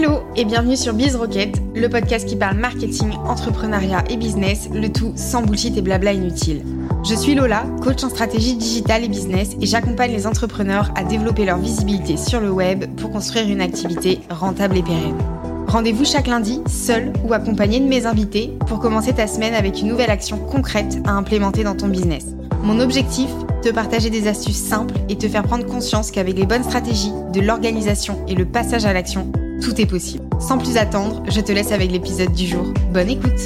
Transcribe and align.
Hello 0.00 0.20
et 0.36 0.44
bienvenue 0.44 0.76
sur 0.76 0.94
Biz 0.94 1.16
Rocket, 1.16 1.60
le 1.74 1.88
podcast 1.88 2.24
qui 2.24 2.36
parle 2.36 2.56
marketing, 2.56 3.10
entrepreneuriat 3.26 4.04
et 4.08 4.16
business, 4.16 4.68
le 4.72 4.92
tout 4.92 5.12
sans 5.16 5.42
bullshit 5.42 5.76
et 5.76 5.82
blabla 5.82 6.12
inutile. 6.12 6.62
Je 7.04 7.16
suis 7.16 7.34
Lola, 7.34 7.64
coach 7.82 8.04
en 8.04 8.08
stratégie 8.08 8.54
digitale 8.54 9.02
et 9.02 9.08
business 9.08 9.56
et 9.60 9.66
j'accompagne 9.66 10.12
les 10.12 10.28
entrepreneurs 10.28 10.92
à 10.94 11.02
développer 11.02 11.44
leur 11.44 11.58
visibilité 11.58 12.16
sur 12.16 12.38
le 12.38 12.48
web 12.48 12.84
pour 12.94 13.10
construire 13.10 13.48
une 13.48 13.60
activité 13.60 14.20
rentable 14.30 14.76
et 14.76 14.82
pérenne. 14.84 15.18
Rendez-vous 15.66 16.04
chaque 16.04 16.28
lundi, 16.28 16.60
seul 16.68 17.12
ou 17.24 17.32
accompagné 17.32 17.80
de 17.80 17.86
mes 17.86 18.06
invités, 18.06 18.56
pour 18.68 18.78
commencer 18.78 19.14
ta 19.14 19.26
semaine 19.26 19.54
avec 19.54 19.80
une 19.80 19.88
nouvelle 19.88 20.10
action 20.10 20.38
concrète 20.38 20.98
à 21.06 21.10
implémenter 21.10 21.64
dans 21.64 21.74
ton 21.74 21.88
business. 21.88 22.24
Mon 22.62 22.78
objectif 22.78 23.30
te 23.62 23.70
partager 23.70 24.10
des 24.10 24.28
astuces 24.28 24.62
simples 24.62 24.94
et 25.08 25.18
te 25.18 25.28
faire 25.28 25.42
prendre 25.42 25.66
conscience 25.66 26.12
qu'avec 26.12 26.36
les 26.36 26.46
bonnes 26.46 26.62
stratégies, 26.62 27.12
de 27.32 27.40
l'organisation 27.40 28.24
et 28.28 28.36
le 28.36 28.44
passage 28.44 28.84
à 28.84 28.92
l'action, 28.92 29.32
tout 29.60 29.80
est 29.80 29.86
possible. 29.86 30.24
Sans 30.40 30.58
plus 30.58 30.76
attendre, 30.76 31.22
je 31.28 31.40
te 31.40 31.52
laisse 31.52 31.72
avec 31.72 31.90
l'épisode 31.90 32.32
du 32.32 32.46
jour. 32.46 32.72
Bonne 32.92 33.10
écoute 33.10 33.40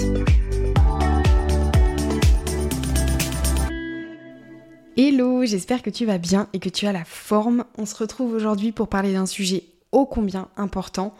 Hello, 4.96 5.44
j'espère 5.44 5.82
que 5.82 5.90
tu 5.90 6.04
vas 6.04 6.18
bien 6.18 6.48
et 6.52 6.58
que 6.58 6.68
tu 6.68 6.86
as 6.86 6.92
la 6.92 7.04
forme. 7.04 7.64
On 7.78 7.86
se 7.86 7.94
retrouve 7.94 8.34
aujourd'hui 8.34 8.72
pour 8.72 8.88
parler 8.88 9.14
d'un 9.14 9.26
sujet 9.26 9.64
ô 9.90 10.06
combien 10.06 10.48
important, 10.56 11.14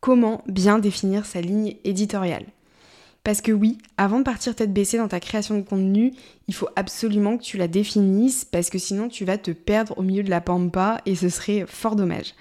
comment 0.00 0.42
bien 0.46 0.78
définir 0.78 1.26
sa 1.26 1.40
ligne 1.40 1.76
éditoriale? 1.84 2.46
Parce 3.24 3.40
que 3.40 3.50
oui, 3.50 3.78
avant 3.96 4.20
de 4.20 4.24
partir 4.24 4.54
tête 4.54 4.72
baissée 4.72 4.98
dans 4.98 5.08
ta 5.08 5.18
création 5.18 5.56
de 5.56 5.62
contenu, 5.62 6.12
il 6.46 6.54
faut 6.54 6.68
absolument 6.76 7.36
que 7.36 7.42
tu 7.42 7.56
la 7.56 7.66
définisses 7.66 8.44
parce 8.44 8.70
que 8.70 8.78
sinon 8.78 9.08
tu 9.08 9.24
vas 9.24 9.38
te 9.38 9.50
perdre 9.50 9.98
au 9.98 10.02
milieu 10.02 10.22
de 10.22 10.30
la 10.30 10.40
pampa 10.40 11.00
et 11.06 11.16
ce 11.16 11.28
serait 11.28 11.64
fort 11.66 11.96
dommage. 11.96 12.34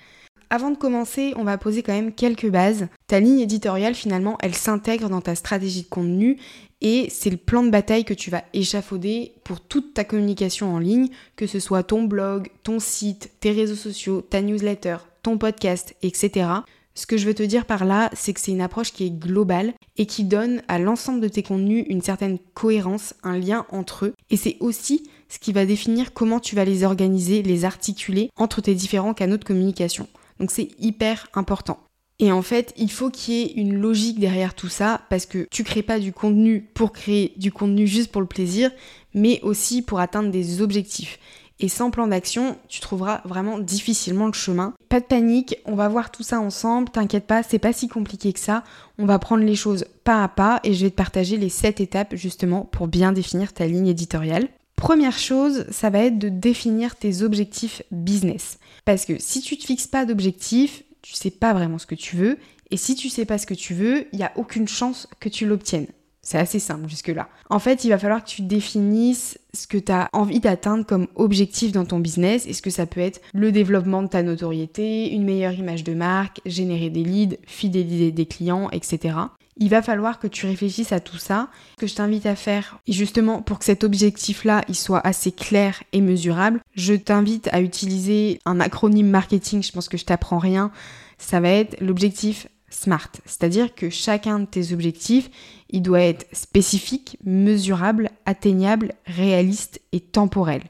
Avant 0.56 0.72
de 0.72 0.78
commencer, 0.78 1.34
on 1.36 1.44
va 1.44 1.58
poser 1.58 1.84
quand 1.84 1.92
même 1.92 2.14
quelques 2.14 2.50
bases. 2.50 2.88
Ta 3.08 3.20
ligne 3.20 3.42
éditoriale 3.42 3.94
finalement, 3.94 4.38
elle 4.40 4.56
s'intègre 4.56 5.10
dans 5.10 5.20
ta 5.20 5.36
stratégie 5.36 5.82
de 5.82 5.90
contenu 5.90 6.38
et 6.80 7.08
c'est 7.10 7.30
le 7.30 7.36
plan 7.36 7.62
de 7.62 7.70
bataille 7.70 8.06
que 8.06 8.14
tu 8.14 8.32
vas 8.32 8.46
échafauder 8.54 9.34
pour 9.44 9.60
toute 9.60 9.94
ta 9.94 10.06
communication 10.06 10.74
en 10.74 10.80
ligne, 10.80 11.10
que 11.36 11.46
ce 11.46 11.60
soit 11.60 11.84
ton 11.84 12.04
blog, 12.04 12.48
ton 12.64 12.80
site, 12.80 13.32
tes 13.42 13.52
réseaux 13.52 13.76
sociaux, 13.76 14.22
ta 14.22 14.42
newsletter, 14.42 14.96
ton 15.24 15.38
podcast, 15.38 15.94
etc. 16.02 16.48
Ce 16.94 17.06
que 17.06 17.18
je 17.18 17.26
veux 17.26 17.34
te 17.34 17.44
dire 17.44 17.66
par 17.66 17.84
là, 17.84 18.10
c'est 18.14 18.32
que 18.32 18.40
c'est 18.40 18.54
une 18.54 18.62
approche 18.62 18.94
qui 18.94 19.08
est 19.08 19.20
globale 19.20 19.74
et 19.98 20.06
qui 20.06 20.24
donne 20.24 20.62
à 20.70 20.80
l'ensemble 20.80 21.20
de 21.20 21.28
tes 21.28 21.44
contenus 21.44 21.86
une 21.90 22.02
certaine 22.02 22.40
cohérence, 22.54 23.14
un 23.24 23.38
lien 23.38 23.66
entre 23.72 24.06
eux. 24.06 24.14
Et 24.30 24.38
c'est 24.38 24.56
aussi 24.62 25.10
ce 25.28 25.38
qui 25.38 25.52
va 25.52 25.66
définir 25.66 26.14
comment 26.14 26.40
tu 26.40 26.56
vas 26.56 26.64
les 26.64 26.86
organiser, 26.86 27.44
les 27.44 27.66
articuler 27.66 28.30
entre 28.38 28.62
tes 28.62 28.74
différents 28.74 29.14
canaux 29.14 29.36
de 29.36 29.44
communication. 29.44 30.08
Donc 30.40 30.52
c'est 30.52 30.70
hyper 30.80 31.28
important. 31.34 31.80
Et 32.20 32.32
en 32.32 32.42
fait, 32.42 32.74
il 32.78 32.92
faut 32.92 33.10
qu'il 33.10 33.34
y 33.34 33.42
ait 33.42 33.54
une 33.56 33.76
logique 33.76 34.20
derrière 34.20 34.54
tout 34.54 34.70
ça 34.70 35.02
parce 35.10 35.26
que 35.26 35.48
tu 35.52 35.64
crées 35.64 35.84
pas 35.84 36.00
du 36.00 36.14
contenu 36.14 36.62
pour 36.74 36.94
créer 36.94 37.34
du 37.38 37.52
contenu 37.52 37.88
juste 37.88 38.12
pour 38.12 38.22
le 38.22 38.28
plaisir, 38.28 38.72
mais 39.14 39.42
aussi 39.44 39.82
pour 39.82 40.00
atteindre 40.00 40.32
des 40.32 40.62
objectifs. 40.62 41.20
Et 41.60 41.70
sans 41.70 41.90
plan 41.90 42.08
d'action, 42.08 42.58
tu 42.68 42.82
trouveras 42.82 43.22
vraiment 43.24 43.60
difficilement 43.60 44.28
le 44.28 44.34
chemin. 44.34 44.74
Pas 44.90 45.00
de 45.00 45.06
panique, 45.06 45.58
on 45.66 45.76
va 45.76 45.88
voir 45.88 46.12
tout 46.12 46.24
ça 46.24 46.40
ensemble, 46.40 46.90
t'inquiète 46.90 47.28
pas, 47.28 47.44
c'est 47.44 47.60
pas 47.60 47.72
si 47.72 47.88
compliqué 47.88 48.34
que 48.34 48.40
ça. 48.40 48.64
On 48.98 49.06
va 49.06 49.20
prendre 49.20 49.44
les 49.44 49.56
choses 49.56 49.86
pas 50.04 50.24
à 50.24 50.28
pas 50.28 50.60
et 50.64 50.74
je 50.74 50.86
vais 50.86 50.92
te 50.92 50.96
partager 50.96 51.38
les 51.38 51.50
7 51.50 51.80
étapes 51.80 52.16
justement 52.16 52.62
pour 52.62 52.88
bien 52.88 53.14
définir 53.14 53.54
ta 53.54 53.68
ligne 53.68 53.88
éditoriale. 53.88 54.50
Première 54.76 55.18
chose, 55.18 55.66
ça 55.72 55.90
va 55.90 56.00
être 56.00 56.20
de 56.20 56.30
définir 56.30 56.96
tes 56.96 57.22
objectifs 57.22 57.82
business. 57.92 58.60
Parce 58.84 59.06
que 59.06 59.20
si 59.20 59.42
tu 59.42 59.58
te 59.58 59.66
fixes 59.66 59.88
pas 59.88 60.06
d'objectifs, 60.06 60.84
tu 61.02 61.14
sais 61.14 61.32
pas 61.32 61.54
vraiment 61.54 61.78
ce 61.78 61.86
que 61.86 61.96
tu 61.96 62.16
veux. 62.16 62.38
Et 62.72 62.78
si 62.78 62.96
tu 62.96 63.10
sais 63.10 63.26
pas 63.26 63.38
ce 63.38 63.46
que 63.46 63.54
tu 63.54 63.74
veux, 63.74 64.08
il 64.12 64.18
n'y 64.18 64.26
a 64.26 64.34
aucune 64.36 64.68
chance 64.68 65.08
que 65.20 65.30
tu 65.30 65.46
l'obtiennes. 65.46 65.88
C'est 66.26 66.40
assez 66.40 66.58
simple 66.58 66.90
jusque-là. 66.90 67.30
En 67.52 67.60
fait, 67.60 67.84
il 67.84 67.90
va 67.90 68.00
falloir 68.00 68.24
que 68.24 68.30
tu 68.30 68.42
définisses 68.42 69.38
ce 69.54 69.68
que 69.68 69.78
tu 69.78 69.92
as 69.92 70.10
envie 70.12 70.40
d'atteindre 70.40 70.84
comme 70.84 71.06
objectif 71.14 71.72
dans 71.72 71.86
ton 71.86 72.00
business. 72.00 72.48
Est-ce 72.48 72.64
que 72.64 72.72
ça 72.72 72.88
peut 72.88 73.00
être 73.00 73.22
le 73.36 73.52
développement 73.52 74.02
de 74.02 74.08
ta 74.08 74.24
notoriété, 74.24 75.12
une 75.12 75.24
meilleure 75.24 75.54
image 75.54 75.84
de 75.84 75.94
marque, 75.94 76.42
générer 76.48 76.90
des 76.90 77.04
leads, 77.04 77.38
fidéliser 77.46 78.12
des 78.12 78.26
clients, 78.26 78.72
etc. 78.72 79.18
Il 79.58 79.70
va 79.70 79.82
falloir 79.82 80.20
que 80.20 80.28
tu 80.28 80.46
réfléchisses 80.46 80.92
à 80.92 81.00
tout 81.00 81.18
ça. 81.18 81.50
Ce 81.76 81.82
que 81.82 81.88
je 81.88 81.96
t'invite 81.96 82.26
à 82.26 82.36
faire, 82.36 82.80
et 82.88 82.92
justement 82.92 83.42
pour 83.42 83.60
que 83.60 83.66
cet 83.66 83.84
objectif-là 83.84 84.64
il 84.68 84.76
soit 84.76 85.06
assez 85.06 85.32
clair 85.32 85.82
et 85.94 86.02
mesurable, 86.02 86.60
je 86.74 86.94
t'invite 86.94 87.48
à 87.54 87.62
utiliser 87.62 88.40
un 88.46 88.60
acronyme 88.60 89.10
marketing. 89.10 89.64
Je 89.64 89.72
pense 89.72 89.88
que 89.88 89.98
je 89.98 90.06
t'apprends 90.06 90.40
rien. 90.40 90.72
Ça 91.18 91.40
va 91.40 91.50
être 91.50 91.80
l'objectif 91.80 92.48
SMART. 92.70 93.12
C'est-à-dire 93.26 93.74
que 93.74 93.90
chacun 93.90 94.40
de 94.40 94.46
tes 94.46 94.74
objectifs, 94.74 95.30
il 95.70 95.82
doit 95.82 96.02
être 96.02 96.26
spécifique, 96.34 97.18
mesurable, 97.24 98.10
atteignable, 98.26 98.94
réaliste 99.06 99.80
et 99.94 100.02
temporel. 100.02 100.64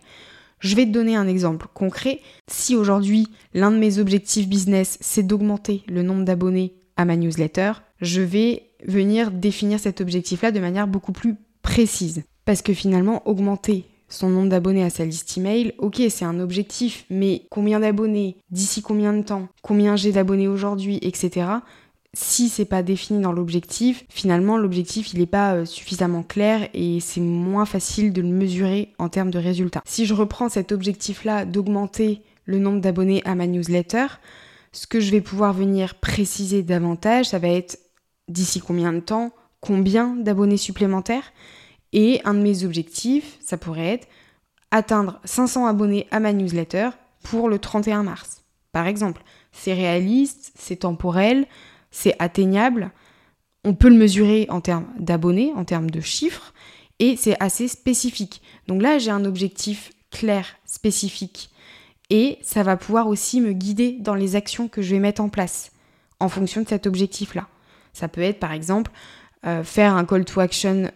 Je 0.60 0.76
vais 0.76 0.86
te 0.86 0.92
donner 0.92 1.16
un 1.16 1.28
exemple 1.28 1.68
concret. 1.74 2.22
Si 2.48 2.76
aujourd'hui 2.76 3.28
l'un 3.54 3.72
de 3.72 3.78
mes 3.78 3.98
objectifs 3.98 4.48
business 4.48 4.98
c'est 5.02 5.26
d'augmenter 5.26 5.84
le 5.88 6.04
nombre 6.04 6.24
d'abonnés 6.24 6.74
à 6.98 7.06
ma 7.06 7.16
newsletter, 7.16 7.74
je 8.02 8.22
vais 8.22 8.65
venir 8.84 9.32
définir 9.32 9.80
cet 9.80 10.02
objectif-là 10.02 10.52
de 10.52 10.60
manière 10.60 10.88
beaucoup 10.88 11.12
plus 11.12 11.36
précise. 11.62 12.24
Parce 12.46 12.62
que 12.62 12.74
finalement, 12.74 13.28
augmenter 13.28 13.86
son 14.08 14.30
nombre 14.30 14.50
d'abonnés 14.50 14.84
à 14.84 14.90
sa 14.90 15.06
liste 15.06 15.38
email, 15.38 15.74
ok, 15.80 16.02
c'est 16.10 16.26
un 16.26 16.40
objectif, 16.40 17.06
mais 17.10 17.44
combien 17.50 17.80
d'abonnés, 17.80 18.38
d'ici 18.52 18.82
combien 18.82 19.14
de 19.14 19.24
temps, 19.24 19.48
combien 19.64 19.96
j'ai 19.96 20.12
d'abonnés 20.12 20.48
aujourd'hui, 20.48 21.00
etc 21.02 21.48
si 22.16 22.50
c'est 22.50 22.66
pas 22.66 22.82
défini 22.82 23.22
dans 23.22 23.34
l'objectif, 23.34 24.06
finalement 24.10 24.58
l'objectif 24.58 25.14
il 25.14 25.20
n'est 25.20 25.26
pas 25.26 25.54
euh, 25.54 25.66
suffisamment 25.66 26.24
clair 26.24 26.70
et 26.74 27.00
c'est 27.00 27.22
moins 27.22 27.66
facile 27.66 28.14
de 28.14 28.22
le 28.22 28.30
mesurer 28.30 28.94
en 28.98 29.10
termes 29.10 29.32
de 29.32 29.40
résultats. 29.40 29.82
Si 29.86 30.06
je 30.06 30.14
reprends 30.14 30.50
cet 30.50 30.72
objectif-là 30.72 31.46
d'augmenter 31.46 32.22
le 32.46 32.60
nombre 32.60 32.80
d'abonnés 32.80 33.22
à 33.26 33.36
ma 33.36 33.48
newsletter, 33.48 34.08
ce 34.72 34.88
que 34.88 35.00
je 35.00 35.12
vais 35.12 35.22
pouvoir 35.22 35.54
venir 35.54 35.96
préciser 35.96 36.64
davantage, 36.64 37.28
ça 37.30 37.40
va 37.40 37.50
être 37.50 37.78
d'ici 38.28 38.60
combien 38.60 38.94
de 38.94 39.00
temps, 39.00 39.32
combien 39.62 40.16
d'abonnés 40.16 40.58
supplémentaires 40.58 41.34
et 41.94 42.22
un 42.26 42.34
de 42.34 42.40
mes 42.40 42.64
objectifs, 42.66 43.38
ça 43.42 43.58
pourrait 43.58 43.88
être 43.88 44.08
atteindre 44.72 45.20
500 45.24 45.66
abonnés 45.66 46.08
à 46.12 46.20
ma 46.20 46.34
newsletter 46.34 46.90
pour 47.24 47.50
le 47.50 47.60
31 47.60 48.04
mars. 48.04 48.44
Par 48.72 48.88
exemple, 48.88 49.24
c'est 49.52 49.74
réaliste, 49.74 50.52
c'est 50.58 50.78
temporel, 50.78 51.48
c'est 51.92 52.16
atteignable, 52.20 52.92
on 53.64 53.74
peut 53.74 53.90
le 53.90 53.96
mesurer 53.96 54.46
en 54.50 54.62
termes 54.62 54.88
d'abonnés, 55.00 55.54
en 55.56 55.64
termes 55.64 55.90
de 55.90 56.02
chiffres, 56.02 56.54
et 57.00 57.16
c'est 57.16 57.42
assez 57.42 57.68
spécifique. 57.68 58.42
Donc 58.68 58.82
là, 58.82 59.00
j'ai 59.00 59.12
un 59.12 59.26
objectif 59.26 59.92
clair, 60.12 60.46
spécifique, 60.66 61.50
et 62.10 62.38
ça 62.42 62.64
va 62.64 62.78
pouvoir 62.78 63.08
aussi 63.08 63.42
me 63.42 63.54
guider 63.54 63.94
dans 64.00 64.16
les 64.16 64.36
actions 64.36 64.68
que 64.68 64.82
je 64.82 64.92
vais 64.92 65.00
mettre 65.00 65.22
en 65.22 65.30
place 65.30 65.72
en 66.20 66.30
fonction 66.30 66.62
de 66.62 66.68
cet 66.68 66.86
objectif-là. 66.86 67.48
Ça 67.96 68.08
peut 68.08 68.22
être 68.22 68.40
par 68.40 68.52
exemple 68.52 68.92
euh, 69.46 69.64
faire 69.64 69.96
un 69.96 70.06
call 70.06 70.26
to 70.26 70.40
action 70.40 70.92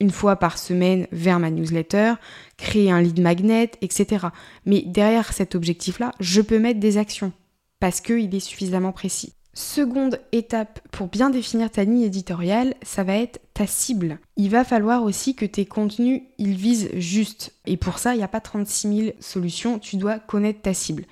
une 0.00 0.10
fois 0.10 0.36
par 0.36 0.58
semaine 0.58 1.06
vers 1.12 1.38
ma 1.38 1.50
newsletter, 1.50 2.14
créer 2.56 2.90
un 2.90 3.00
lead 3.00 3.20
magnet, 3.20 3.70
etc. 3.80 4.26
Mais 4.66 4.82
derrière 4.82 5.32
cet 5.32 5.54
objectif-là, 5.54 6.12
je 6.20 6.40
peux 6.40 6.58
mettre 6.58 6.80
des 6.80 6.98
actions 6.98 7.32
parce 7.80 8.00
qu'il 8.00 8.34
est 8.34 8.40
suffisamment 8.40 8.92
précis. 8.92 9.34
Seconde 9.54 10.18
étape 10.32 10.80
pour 10.90 11.06
bien 11.06 11.30
définir 11.30 11.70
ta 11.70 11.84
ligne 11.84 12.02
éditoriale, 12.02 12.74
ça 12.82 13.04
va 13.04 13.16
être 13.16 13.40
ta 13.54 13.68
cible. 13.68 14.18
Il 14.36 14.50
va 14.50 14.64
falloir 14.64 15.04
aussi 15.04 15.36
que 15.36 15.46
tes 15.46 15.64
contenus, 15.64 16.22
ils 16.38 16.56
visent 16.56 16.90
juste. 16.94 17.52
Et 17.64 17.76
pour 17.76 17.98
ça, 17.98 18.14
il 18.14 18.18
n'y 18.18 18.24
a 18.24 18.28
pas 18.28 18.40
36 18.40 18.96
000 18.98 19.10
solutions, 19.20 19.78
tu 19.78 19.96
dois 19.96 20.18
connaître 20.18 20.62
ta 20.62 20.74
cible. 20.74 21.04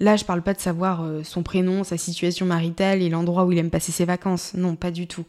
Là, 0.00 0.16
je 0.16 0.24
parle 0.24 0.42
pas 0.42 0.54
de 0.54 0.60
savoir 0.60 1.02
euh, 1.02 1.22
son 1.24 1.42
prénom, 1.42 1.84
sa 1.84 1.96
situation 1.96 2.46
maritale 2.46 3.02
et 3.02 3.08
l'endroit 3.08 3.44
où 3.44 3.52
il 3.52 3.58
aime 3.58 3.70
passer 3.70 3.92
ses 3.92 4.04
vacances. 4.04 4.54
Non, 4.54 4.76
pas 4.76 4.90
du 4.90 5.06
tout. 5.06 5.24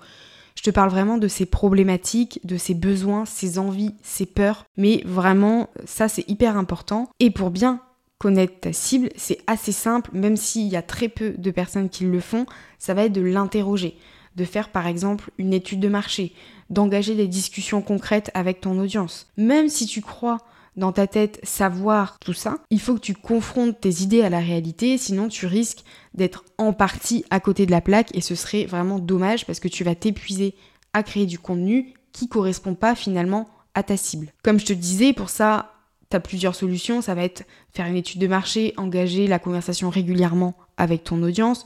Je 0.56 0.64
te 0.64 0.70
parle 0.70 0.90
vraiment 0.90 1.18
de 1.18 1.28
ses 1.28 1.46
problématiques, 1.46 2.42
de 2.44 2.58
ses 2.58 2.74
besoins, 2.74 3.26
ses 3.26 3.60
envies, 3.60 3.96
ses 4.04 4.26
peurs. 4.26 4.66
Mais 4.78 5.02
vraiment, 5.06 5.70
ça 5.86 6.10
c'est 6.10 6.30
hyper 6.30 6.58
important. 6.58 7.10
Et 7.20 7.32
pour 7.32 7.50
bien 7.50 7.82
connaître 8.18 8.60
ta 8.60 8.74
cible, 8.74 9.10
c'est 9.16 9.40
assez 9.48 9.72
simple, 9.72 10.12
même 10.14 10.36
s'il 10.36 10.68
y 10.68 10.76
a 10.76 10.82
très 10.82 11.08
peu 11.08 11.32
de 11.38 11.52
personnes 11.52 11.90
qui 11.90 12.04
le 12.04 12.20
font, 12.20 12.46
ça 12.78 12.94
va 12.94 13.06
être 13.06 13.14
de 13.14 13.22
l'interroger, 13.22 13.98
de 14.36 14.44
faire 14.44 14.68
par 14.70 14.88
exemple 14.88 15.32
une 15.38 15.54
étude 15.54 15.80
de 15.80 15.88
marché, 15.88 16.34
d'engager 16.70 17.16
des 17.16 17.30
discussions 17.30 17.82
concrètes 17.82 18.30
avec 18.34 18.60
ton 18.60 18.78
audience. 18.78 19.32
Même 19.38 19.70
si 19.70 19.86
tu 19.86 20.02
crois 20.02 20.40
dans 20.80 20.92
ta 20.92 21.06
tête 21.06 21.40
savoir 21.44 22.18
tout 22.20 22.34
ça, 22.34 22.58
il 22.72 22.80
faut 22.80 22.96
que 22.96 23.02
tu 23.02 23.14
confrontes 23.14 23.80
tes 23.80 24.02
idées 24.02 24.24
à 24.24 24.30
la 24.30 24.40
réalité, 24.40 24.98
sinon 24.98 25.28
tu 25.28 25.46
risques 25.46 25.84
d'être 26.14 26.44
en 26.58 26.74
partie 26.74 27.24
à 27.30 27.40
côté 27.40 27.66
de 27.66 27.72
la 27.72 27.82
plaque 27.82 28.16
et 28.16 28.22
ce 28.22 28.36
serait 28.36 28.66
vraiment 28.66 28.98
dommage 28.98 29.46
parce 29.46 29.60
que 29.60 29.68
tu 29.68 29.84
vas 29.84 29.96
t'épuiser 29.96 30.56
à 30.94 31.04
créer 31.04 31.26
du 31.26 31.38
contenu 31.38 31.94
qui 32.12 32.28
correspond 32.28 32.74
pas 32.74 32.96
finalement 32.96 33.48
à 33.76 33.84
ta 33.84 33.98
cible. 33.98 34.34
Comme 34.44 34.60
je 34.60 34.66
te 34.66 34.74
disais, 34.74 35.14
pour 35.14 35.30
ça, 35.30 35.74
tu 36.10 36.18
as 36.18 36.20
plusieurs 36.20 36.56
solutions. 36.56 37.02
Ça 37.02 37.14
va 37.14 37.24
être 37.24 37.44
faire 37.72 37.86
une 37.86 37.96
étude 37.96 38.20
de 38.20 38.28
marché, 38.28 38.74
engager 38.78 39.28
la 39.28 39.40
conversation 39.40 39.90
régulièrement 39.90 40.56
avec 40.78 41.04
ton 41.04 41.22
audience, 41.22 41.66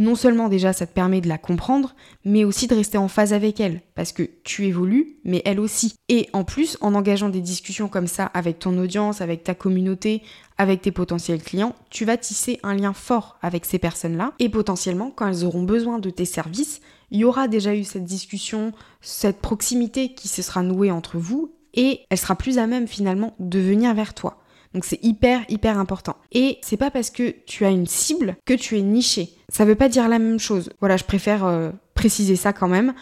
Non 0.00 0.14
seulement 0.14 0.48
déjà 0.48 0.72
ça 0.72 0.86
te 0.86 0.94
permet 0.94 1.20
de 1.20 1.28
la 1.28 1.36
comprendre, 1.36 1.94
mais 2.24 2.44
aussi 2.44 2.66
de 2.66 2.74
rester 2.74 2.96
en 2.96 3.06
phase 3.06 3.34
avec 3.34 3.60
elle, 3.60 3.82
parce 3.94 4.12
que 4.12 4.22
tu 4.44 4.64
évolues, 4.64 5.18
mais 5.24 5.42
elle 5.44 5.60
aussi. 5.60 5.94
Et 6.08 6.30
en 6.32 6.42
plus, 6.42 6.78
en 6.80 6.94
engageant 6.94 7.28
des 7.28 7.42
discussions 7.42 7.88
comme 7.88 8.06
ça 8.06 8.24
avec 8.24 8.58
ton 8.58 8.78
audience, 8.78 9.20
avec 9.20 9.44
ta 9.44 9.54
communauté, 9.54 10.22
avec 10.56 10.80
tes 10.80 10.90
potentiels 10.90 11.42
clients, 11.42 11.74
tu 11.90 12.06
vas 12.06 12.16
tisser 12.16 12.58
un 12.62 12.74
lien 12.74 12.94
fort 12.94 13.38
avec 13.42 13.66
ces 13.66 13.78
personnes-là, 13.78 14.32
et 14.38 14.48
potentiellement, 14.48 15.10
quand 15.14 15.26
elles 15.26 15.44
auront 15.44 15.64
besoin 15.64 15.98
de 15.98 16.08
tes 16.08 16.24
services, 16.24 16.80
il 17.10 17.18
y 17.18 17.24
aura 17.24 17.46
déjà 17.46 17.74
eu 17.74 17.84
cette 17.84 18.04
discussion, 18.04 18.72
cette 19.02 19.42
proximité 19.42 20.14
qui 20.14 20.28
se 20.28 20.40
sera 20.40 20.62
nouée 20.62 20.90
entre 20.90 21.18
vous, 21.18 21.52
et 21.74 22.06
elle 22.08 22.18
sera 22.18 22.36
plus 22.36 22.56
à 22.56 22.66
même 22.66 22.88
finalement 22.88 23.34
de 23.38 23.58
venir 23.58 23.92
vers 23.92 24.14
toi. 24.14 24.39
Donc 24.74 24.84
c'est 24.84 25.02
hyper 25.02 25.44
hyper 25.48 25.78
important. 25.78 26.16
Et 26.32 26.58
c'est 26.62 26.76
pas 26.76 26.90
parce 26.90 27.10
que 27.10 27.34
tu 27.46 27.64
as 27.64 27.70
une 27.70 27.86
cible 27.86 28.36
que 28.44 28.54
tu 28.54 28.78
es 28.78 28.82
niché. 28.82 29.30
Ça 29.48 29.64
veut 29.64 29.74
pas 29.74 29.88
dire 29.88 30.08
la 30.08 30.18
même 30.18 30.38
chose. 30.38 30.70
Voilà, 30.80 30.96
je 30.96 31.04
préfère 31.04 31.44
euh, 31.44 31.70
préciser 31.94 32.36
ça 32.36 32.52
quand 32.52 32.68
même. 32.68 32.94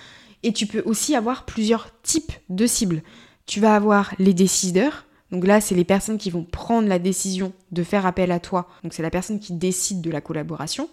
Et 0.43 0.53
tu 0.53 0.67
peux 0.67 0.83
aussi 0.87 1.15
avoir 1.15 1.45
plusieurs 1.45 1.91
types 2.03 2.33
de 2.49 2.67
cibles. 2.67 3.03
Tu 3.47 3.61
vas 3.61 3.75
avoir 3.75 4.15
les 4.19 4.35
décideurs. 4.35 5.05
Donc 5.31 5.47
là, 5.47 5.61
c'est 5.61 5.75
les 5.75 5.85
personnes 5.85 6.17
qui 6.17 6.31
vont 6.31 6.45
prendre 6.45 6.89
la 6.89 6.99
décision 6.99 7.53
de 7.73 7.83
faire 7.83 8.07
appel 8.07 8.33
à 8.33 8.41
toi. 8.41 8.69
Donc 8.83 8.95
c'est 8.95 9.03
la 9.03 9.11
personne 9.11 9.41
qui 9.41 9.53
décide 9.53 10.01
de 10.01 10.11
la 10.11 10.23
collaboration. 10.23 10.89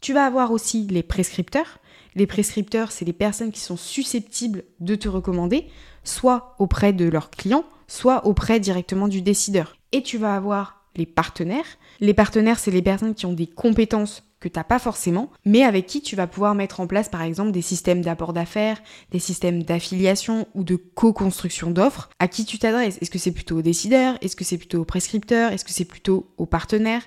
Tu 0.00 0.12
vas 0.12 0.26
avoir 0.26 0.52
aussi 0.52 0.86
les 0.86 1.02
prescripteurs. 1.02 1.78
Les 2.14 2.26
prescripteurs, 2.26 2.92
c'est 2.92 3.04
les 3.04 3.12
personnes 3.12 3.50
qui 3.50 3.60
sont 3.60 3.76
susceptibles 3.76 4.62
de 4.78 4.94
te 4.94 5.08
recommander, 5.08 5.66
soit 6.04 6.54
auprès 6.60 6.92
de 6.92 7.06
leurs 7.06 7.30
clients, 7.30 7.64
soit 7.88 8.26
auprès 8.26 8.60
directement 8.60 9.08
du 9.08 9.22
décideur. 9.22 9.76
Et 9.94 10.02
tu 10.02 10.18
vas 10.18 10.34
avoir 10.34 10.80
les 10.96 11.06
partenaires. 11.06 11.78
Les 12.00 12.14
partenaires, 12.14 12.58
c'est 12.58 12.72
les 12.72 12.82
personnes 12.82 13.14
qui 13.14 13.26
ont 13.26 13.32
des 13.32 13.46
compétences 13.46 14.24
que 14.40 14.48
tu 14.48 14.58
n'as 14.58 14.64
pas 14.64 14.80
forcément, 14.80 15.30
mais 15.44 15.62
avec 15.62 15.86
qui 15.86 16.02
tu 16.02 16.16
vas 16.16 16.26
pouvoir 16.26 16.56
mettre 16.56 16.80
en 16.80 16.88
place 16.88 17.08
par 17.08 17.22
exemple 17.22 17.52
des 17.52 17.62
systèmes 17.62 18.02
d'apport 18.02 18.32
d'affaires, 18.32 18.82
des 19.12 19.20
systèmes 19.20 19.62
d'affiliation 19.62 20.48
ou 20.56 20.64
de 20.64 20.74
co-construction 20.74 21.70
d'offres. 21.70 22.10
À 22.18 22.26
qui 22.26 22.44
tu 22.44 22.58
t'adresses? 22.58 22.98
Est-ce 23.00 23.10
que 23.12 23.20
c'est 23.20 23.30
plutôt 23.30 23.58
aux 23.58 23.62
décideurs? 23.62 24.18
Est-ce 24.20 24.34
que 24.34 24.42
c'est 24.42 24.58
plutôt 24.58 24.80
aux 24.80 24.84
prescripteurs? 24.84 25.52
Est-ce 25.52 25.64
que 25.64 25.70
c'est 25.70 25.84
plutôt 25.84 26.28
aux 26.38 26.46
partenaires? 26.46 27.04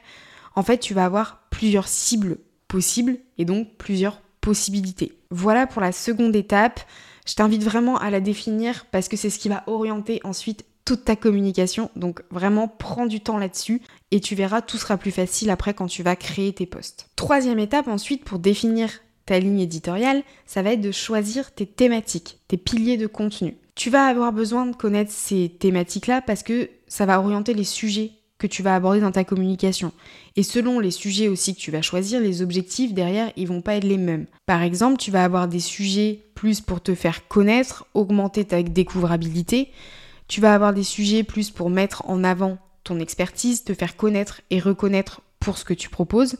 En 0.56 0.64
fait, 0.64 0.78
tu 0.78 0.94
vas 0.94 1.04
avoir 1.04 1.42
plusieurs 1.50 1.90
cibles 1.90 2.38
possibles 2.70 3.18
et 3.38 3.44
donc 3.44 3.76
plusieurs 3.78 4.22
possibilités. 4.40 5.12
Voilà 5.30 5.68
pour 5.68 5.82
la 5.82 5.92
seconde 5.92 6.38
étape. 6.38 6.80
Je 7.28 7.34
t'invite 7.36 7.64
vraiment 7.66 7.98
à 7.98 8.10
la 8.12 8.22
définir 8.22 8.86
parce 8.92 9.10
que 9.10 9.18
c'est 9.18 9.30
ce 9.30 9.40
qui 9.40 9.50
va 9.50 9.64
orienter 9.68 10.22
ensuite 10.24 10.64
toute 10.88 11.04
ta 11.04 11.18
communication. 11.18 11.92
Donc 11.98 12.22
vraiment, 12.32 12.70
prends 12.70 13.08
du 13.08 13.20
temps 13.20 13.38
là-dessus 13.38 13.82
et 14.12 14.22
tu 14.22 14.36
verras, 14.36 14.62
tout 14.62 14.78
sera 14.78 14.96
plus 14.96 15.12
facile 15.12 15.50
après 15.50 15.74
quand 15.74 15.88
tu 15.88 16.02
vas 16.02 16.16
créer 16.16 16.54
tes 16.54 16.66
posts. 16.66 17.10
Troisième 17.18 17.60
étape 17.60 17.90
ensuite 17.90 18.24
pour 18.24 18.40
définir 18.40 18.90
ta 19.26 19.38
ligne 19.38 19.60
éditoriale, 19.60 20.24
ça 20.46 20.62
va 20.62 20.72
être 20.72 20.82
de 20.82 20.94
choisir 20.94 21.54
tes 21.54 21.66
thématiques, 21.66 22.40
tes 22.48 22.56
piliers 22.56 22.96
de 22.96 23.06
contenu. 23.06 23.58
Tu 23.76 23.90
vas 23.90 24.06
avoir 24.06 24.32
besoin 24.32 24.66
de 24.66 24.78
connaître 24.78 25.12
ces 25.12 25.50
thématiques-là 25.60 26.22
parce 26.22 26.42
que 26.42 26.70
ça 26.88 27.06
va 27.06 27.20
orienter 27.20 27.54
les 27.54 27.66
sujets 27.66 28.12
que 28.38 28.48
tu 28.48 28.64
vas 28.64 28.74
aborder 28.74 29.02
dans 29.02 29.12
ta 29.12 29.26
communication. 29.26 29.92
Et 30.38 30.44
selon 30.44 30.80
les 30.80 30.92
sujets 30.92 31.28
aussi 31.28 31.54
que 31.54 31.60
tu 31.60 31.72
vas 31.72 31.82
choisir, 31.82 32.22
les 32.22 32.42
objectifs 32.42 32.94
derrière, 32.94 33.34
ils 33.36 33.48
vont 33.48 33.62
pas 33.62 33.76
être 33.76 33.84
les 33.84 33.98
mêmes. 33.98 34.28
Par 34.46 34.62
exemple, 34.62 35.00
tu 35.00 35.12
vas 35.12 35.26
avoir 35.26 35.50
des 35.50 35.60
sujets 35.60 36.24
plus 36.34 36.62
pour 36.62 36.80
te 36.80 36.96
faire 36.96 37.28
connaître, 37.28 37.86
augmenter 37.94 38.46
ta 38.46 38.64
découvrabilité. 38.64 39.70
Tu 40.28 40.42
vas 40.42 40.54
avoir 40.54 40.74
des 40.74 40.84
sujets 40.84 41.24
plus 41.24 41.52
pour 41.52 41.70
mettre 41.70 42.04
en 42.10 42.24
avant 42.24 42.58
ton 42.84 43.00
expertise, 43.00 43.64
te 43.64 43.74
faire 43.74 43.96
connaître 43.96 44.42
et 44.50 44.60
reconnaître 44.60 45.22
pour 45.40 45.58
ce 45.58 45.66
que 45.66 45.74
tu 45.74 45.90
proposes. 45.90 46.38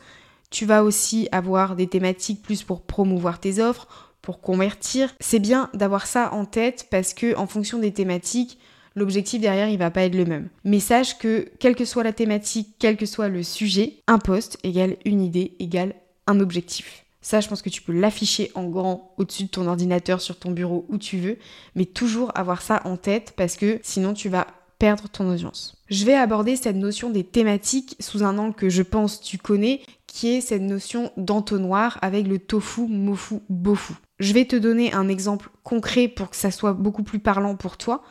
Tu 0.50 0.66
vas 0.66 0.84
aussi 0.84 1.28
avoir 1.32 1.76
des 1.76 1.88
thématiques 1.88 2.42
plus 2.42 2.64
pour 2.64 2.82
promouvoir 2.82 3.40
tes 3.40 3.60
offres, 3.62 4.14
pour 4.22 4.42
convertir. 4.42 5.14
C'est 5.20 5.40
bien 5.40 5.70
d'avoir 5.74 6.06
ça 6.06 6.34
en 6.34 6.46
tête 6.46 6.88
parce 6.90 7.14
que 7.14 7.36
en 7.38 7.48
fonction 7.48 7.80
des 7.80 7.94
thématiques, 7.94 8.60
l'objectif 8.96 9.42
derrière, 9.42 9.70
il 9.70 9.78
va 9.78 9.92
pas 9.92 10.04
être 10.04 10.16
le 10.16 10.26
même. 10.26 10.50
Mais 10.64 10.80
sache 10.80 11.18
que, 11.18 11.50
quelle 11.60 11.76
que 11.76 11.86
soit 11.86 12.04
la 12.04 12.14
thématique, 12.14 12.76
quel 12.80 12.98
que 12.98 13.06
soit 13.06 13.30
le 13.30 13.44
sujet, 13.44 14.02
un 14.08 14.20
poste 14.20 14.58
égale 14.64 14.98
une 15.06 15.22
idée 15.22 15.56
égale 15.60 15.94
un 16.28 16.40
objectif. 16.42 17.06
Ça, 17.28 17.42
je 17.42 17.50
pense 17.50 17.62
que 17.62 17.68
tu 17.68 17.82
peux 17.82 17.92
l'afficher 17.92 18.52
en 18.56 18.70
grand 18.70 19.14
au-dessus 19.18 19.44
de 19.44 19.50
ton 19.50 19.68
ordinateur, 19.68 20.22
sur 20.22 20.40
ton 20.40 20.52
bureau, 20.52 20.86
où 20.88 20.98
tu 20.98 21.18
veux, 21.18 21.38
mais 21.76 21.84
toujours 21.84 22.32
avoir 22.36 22.62
ça 22.62 22.82
en 22.86 22.96
tête 22.96 23.34
parce 23.36 23.58
que 23.58 23.82
sinon 23.84 24.14
tu 24.14 24.30
vas 24.30 24.48
perdre 24.80 25.10
ton 25.10 25.30
audience. 25.30 25.76
Je 25.90 26.06
vais 26.06 26.14
aborder 26.14 26.56
cette 26.56 26.78
notion 26.78 27.10
des 27.10 27.26
thématiques 27.26 27.98
sous 28.00 28.24
un 28.24 28.38
angle 28.38 28.56
que 28.56 28.70
je 28.70 28.82
pense 28.82 29.20
tu 29.20 29.38
connais, 29.38 29.82
qui 30.06 30.30
est 30.30 30.40
cette 30.40 30.62
notion 30.62 31.12
d'entonnoir 31.18 32.00
avec 32.02 32.26
le 32.30 32.40
tofu, 32.40 32.88
mofu, 32.88 33.40
bofu. 33.50 33.96
Je 34.20 34.32
vais 34.32 34.46
te 34.46 34.56
donner 34.56 34.94
un 34.94 35.10
exemple 35.10 35.50
concret 35.64 36.08
pour 36.08 36.30
que 36.30 36.38
ça 36.38 36.50
soit 36.50 36.72
beaucoup 36.72 37.04
plus 37.04 37.20
parlant 37.20 37.58
pour 37.58 37.76
toi. 37.76 38.04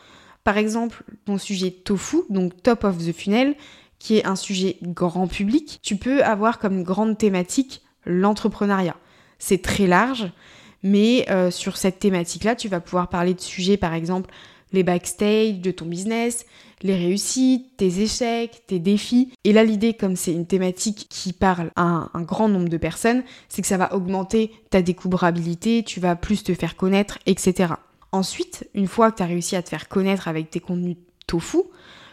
Par 0.44 0.58
exemple, 0.58 1.04
ton 1.24 1.38
sujet 1.38 1.70
tofu, 1.70 2.18
donc 2.28 2.62
top 2.62 2.84
of 2.84 2.98
the 2.98 3.14
funnel, 3.14 3.54
qui 3.98 4.18
est 4.18 4.26
un 4.26 4.36
sujet 4.36 4.76
grand 4.82 5.26
public, 5.26 5.78
tu 5.82 5.96
peux 5.96 6.22
avoir 6.22 6.58
comme 6.58 6.82
grande 6.82 7.16
thématique 7.16 7.80
l'entrepreneuriat. 8.04 8.96
C'est 9.38 9.62
très 9.62 9.86
large, 9.86 10.30
mais 10.82 11.26
euh, 11.30 11.50
sur 11.50 11.76
cette 11.76 11.98
thématique-là, 11.98 12.54
tu 12.54 12.68
vas 12.68 12.80
pouvoir 12.80 13.08
parler 13.08 13.34
de 13.34 13.40
sujets, 13.40 13.76
par 13.76 13.94
exemple, 13.94 14.30
les 14.72 14.82
backstage 14.82 15.60
de 15.60 15.70
ton 15.70 15.86
business, 15.86 16.46
les 16.82 16.94
réussites, 16.94 17.76
tes 17.76 18.00
échecs, 18.00 18.62
tes 18.66 18.78
défis. 18.78 19.32
Et 19.44 19.52
là, 19.52 19.64
l'idée, 19.64 19.94
comme 19.94 20.16
c'est 20.16 20.32
une 20.32 20.46
thématique 20.46 21.06
qui 21.08 21.32
parle 21.32 21.70
à 21.76 22.08
un, 22.12 22.22
grand 22.22 22.48
nombre 22.48 22.68
de 22.68 22.76
personnes, 22.76 23.22
c'est 23.48 23.62
que 23.62 23.68
ça 23.68 23.78
va 23.78 23.94
augmenter 23.94 24.52
ta 24.70 24.82
découvrabilité, 24.82 25.82
tu 25.82 26.00
vas 26.00 26.16
plus 26.16 26.42
te 26.42 26.54
faire 26.54 26.76
connaître, 26.76 27.18
etc. 27.26 27.74
Ensuite, 28.12 28.68
une 28.74 28.88
fois 28.88 29.10
que 29.10 29.18
tu 29.18 29.22
as 29.22 29.26
réussi 29.26 29.56
à 29.56 29.62
te 29.62 29.68
faire 29.68 29.88
connaître 29.88 30.28
avec 30.28 30.50
tes 30.50 30.60
contenus 30.60 30.96
tofu, 31.26 31.58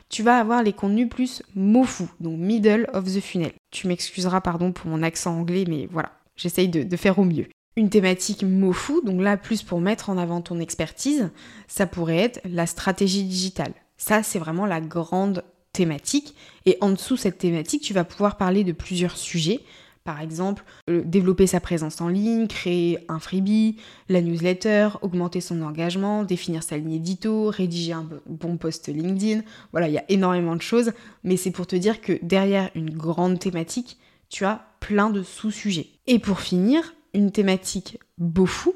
tu 0.10 0.24
vas 0.24 0.38
avoir 0.38 0.64
les 0.64 0.74
contenus 0.74 1.10
plus 1.10 1.44
mofu, 1.56 2.04
donc 2.20 2.38
middle 2.38 2.88
of 2.94 3.06
the 3.06 3.20
funnel. 3.20 3.52
Tu 3.72 3.88
m'excuseras, 3.88 4.42
pardon 4.42 4.72
pour 4.72 4.90
mon 4.90 5.02
accent 5.02 5.36
anglais, 5.36 5.66
mais 5.68 5.88
voilà, 5.92 6.12
j'essaye 6.36 6.68
de, 6.68 6.98
faire 6.98 7.20
au 7.20 7.24
mieux. 7.24 7.48
Une 7.76 7.90
thématique 7.90 8.44
mofu, 8.44 9.02
donc 9.04 9.22
là 9.22 9.38
plus 9.38 9.64
pour 9.64 9.82
mettre 9.82 10.10
en 10.10 10.18
avant 10.18 10.42
ton 10.42 10.60
expertise, 10.60 11.32
ça 11.68 11.88
pourrait 11.88 12.18
être 12.18 12.42
la 12.46 12.68
stratégie 12.68 13.24
digitale. 13.24 13.74
Ça, 13.98 14.22
c'est 14.22 14.40
vraiment 14.40 14.66
la 14.66 14.82
grande 14.82 15.44
thématique. 15.72 16.36
Et 16.66 16.78
en 16.82 16.92
dessous 16.92 17.18
cette 17.18 17.40
thématique, 17.40 17.82
tu 17.82 17.94
vas 17.94 18.04
pouvoir 18.04 18.38
parler 18.38 18.64
de 18.64 18.72
plusieurs 18.72 19.18
sujets. 19.18 19.62
Par 20.04 20.20
exemple, 20.20 20.66
euh, 20.90 21.02
développer 21.06 21.48
sa 21.48 21.62
présence 21.62 22.02
en 22.02 22.10
ligne, 22.10 22.48
créer 22.48 23.00
un 23.08 23.20
freebie, 23.20 23.78
la 24.10 24.22
newsletter, 24.22 24.90
augmenter 25.02 25.40
son 25.40 25.62
engagement, 25.62 26.24
définir 26.24 26.62
sa 26.62 26.78
ligne 26.78 26.94
édito, 26.94 27.50
rédiger 27.50 27.94
un 27.94 28.08
bon 28.28 28.58
post 28.58 28.90
LinkedIn. 28.90 29.44
Voilà, 29.72 29.88
il 29.88 29.94
y 29.94 29.98
a 29.98 30.04
énormément 30.10 30.58
de 30.58 30.62
choses, 30.62 30.92
mais 31.24 31.38
c'est 31.38 31.52
pour 31.52 31.68
te 31.68 31.78
dire 31.78 32.02
que 32.02 32.20
derrière 32.22 32.70
une 32.76 32.90
grande 32.90 33.40
thématique, 33.40 33.98
tu 34.30 34.44
as 34.44 34.73
plein 34.84 35.10
de 35.10 35.24
sous-sujets. 35.24 35.88
Et 36.08 36.20
pour 36.20 36.42
finir, 36.42 36.94
une 37.14 37.32
thématique 37.32 38.00
beau 38.18 38.46
fou, 38.46 38.76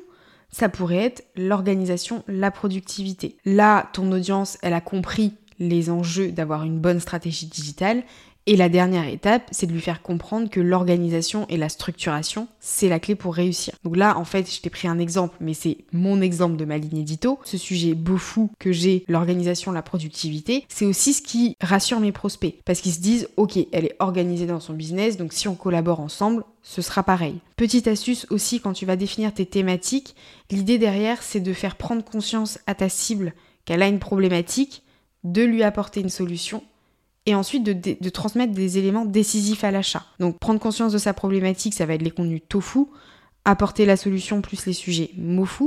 ça 0.49 0.69
pourrait 0.69 1.03
être 1.03 1.25
l'organisation, 1.35 2.23
la 2.29 2.49
productivité. 2.49 3.37
Là, 3.43 3.89
ton 3.91 4.09
audience, 4.13 4.57
elle 4.61 4.73
a 4.73 4.79
compris 4.79 5.33
les 5.59 5.89
enjeux 5.89 6.31
d'avoir 6.31 6.63
une 6.63 6.79
bonne 6.79 7.01
stratégie 7.01 7.47
digitale 7.47 8.03
et 8.47 8.55
la 8.55 8.69
dernière 8.69 9.05
étape, 9.07 9.49
c'est 9.51 9.67
de 9.67 9.73
lui 9.73 9.81
faire 9.81 10.01
comprendre 10.01 10.49
que 10.49 10.61
l'organisation 10.61 11.45
et 11.49 11.57
la 11.57 11.67
structuration, 11.67 12.47
c'est 12.61 12.87
la 12.87 13.01
clé 13.01 13.13
pour 13.13 13.35
réussir. 13.35 13.73
Donc 13.83 13.97
là, 13.97 14.17
en 14.17 14.23
fait, 14.23 14.49
je 14.49 14.61
t'ai 14.61 14.69
pris 14.69 14.87
un 14.87 14.99
exemple, 14.99 15.35
mais 15.41 15.53
c'est 15.53 15.79
mon 15.91 16.21
exemple 16.21 16.55
de 16.55 16.63
ma 16.63 16.77
ligne 16.77 16.99
édito. 16.99 17.39
Ce 17.43 17.57
sujet 17.57 17.93
beau 17.93 18.15
fou 18.15 18.49
que 18.57 18.71
j'ai, 18.71 19.03
l'organisation, 19.09 19.73
la 19.73 19.81
productivité, 19.81 20.65
c'est 20.69 20.85
aussi 20.85 21.13
ce 21.13 21.21
qui 21.21 21.57
rassure 21.61 21.99
mes 21.99 22.13
prospects. 22.13 22.55
Parce 22.63 22.79
qu'ils 22.79 22.93
se 22.93 23.01
disent, 23.01 23.27
ok, 23.35 23.59
elle 23.73 23.83
est 23.83 23.97
organisée 23.99 24.45
dans 24.45 24.61
son 24.61 24.73
business, 24.73 25.17
donc 25.17 25.33
si 25.33 25.49
on 25.49 25.55
collabore 25.55 25.99
ensemble, 25.99 26.45
ce 26.63 26.81
sera 26.81 27.03
pareil. 27.03 27.35
Petite 27.57 27.89
astuce 27.89 28.27
aussi, 28.29 28.61
quand 28.61 28.71
tu 28.71 28.85
vas 28.85 28.95
définir 28.95 29.33
tes 29.33 29.45
thématiques, 29.45 30.15
l'idée 30.51 30.77
derrière, 30.77 31.21
c'est 31.21 31.41
de 31.41 31.51
faire 31.51 31.75
prendre 31.75 32.03
conscience 32.03 32.59
à 32.65 32.75
ta 32.75 32.87
cible 32.87 33.33
qu'elle 33.65 33.81
a 33.81 33.89
une 33.89 33.99
problématique, 33.99 34.83
de 35.25 35.43
lui 35.43 35.63
apporter 35.63 35.99
une 35.99 36.09
solution 36.09 36.63
et 37.27 37.35
ensuite 37.35 37.63
de, 37.63 38.09
transmettre 38.09 38.53
des 38.53 38.77
éléments 38.77 39.05
décisifs 39.05 39.65
à 39.65 39.69
l'achat. 39.69 40.05
Donc 40.19 40.39
prendre 40.39 40.59
conscience 40.59 40.93
de 40.93 40.97
sa 40.97 41.13
problématique, 41.13 41.73
ça 41.73 41.85
va 41.85 41.93
être 41.93 42.01
les 42.01 42.09
contenus 42.09 42.41
tofu, 42.47 42.85
apporter 43.45 43.85
la 43.85 43.97
solution 43.97 44.41
plus 44.41 44.65
les 44.65 44.73
sujets 44.73 45.11
mofu, 45.17 45.65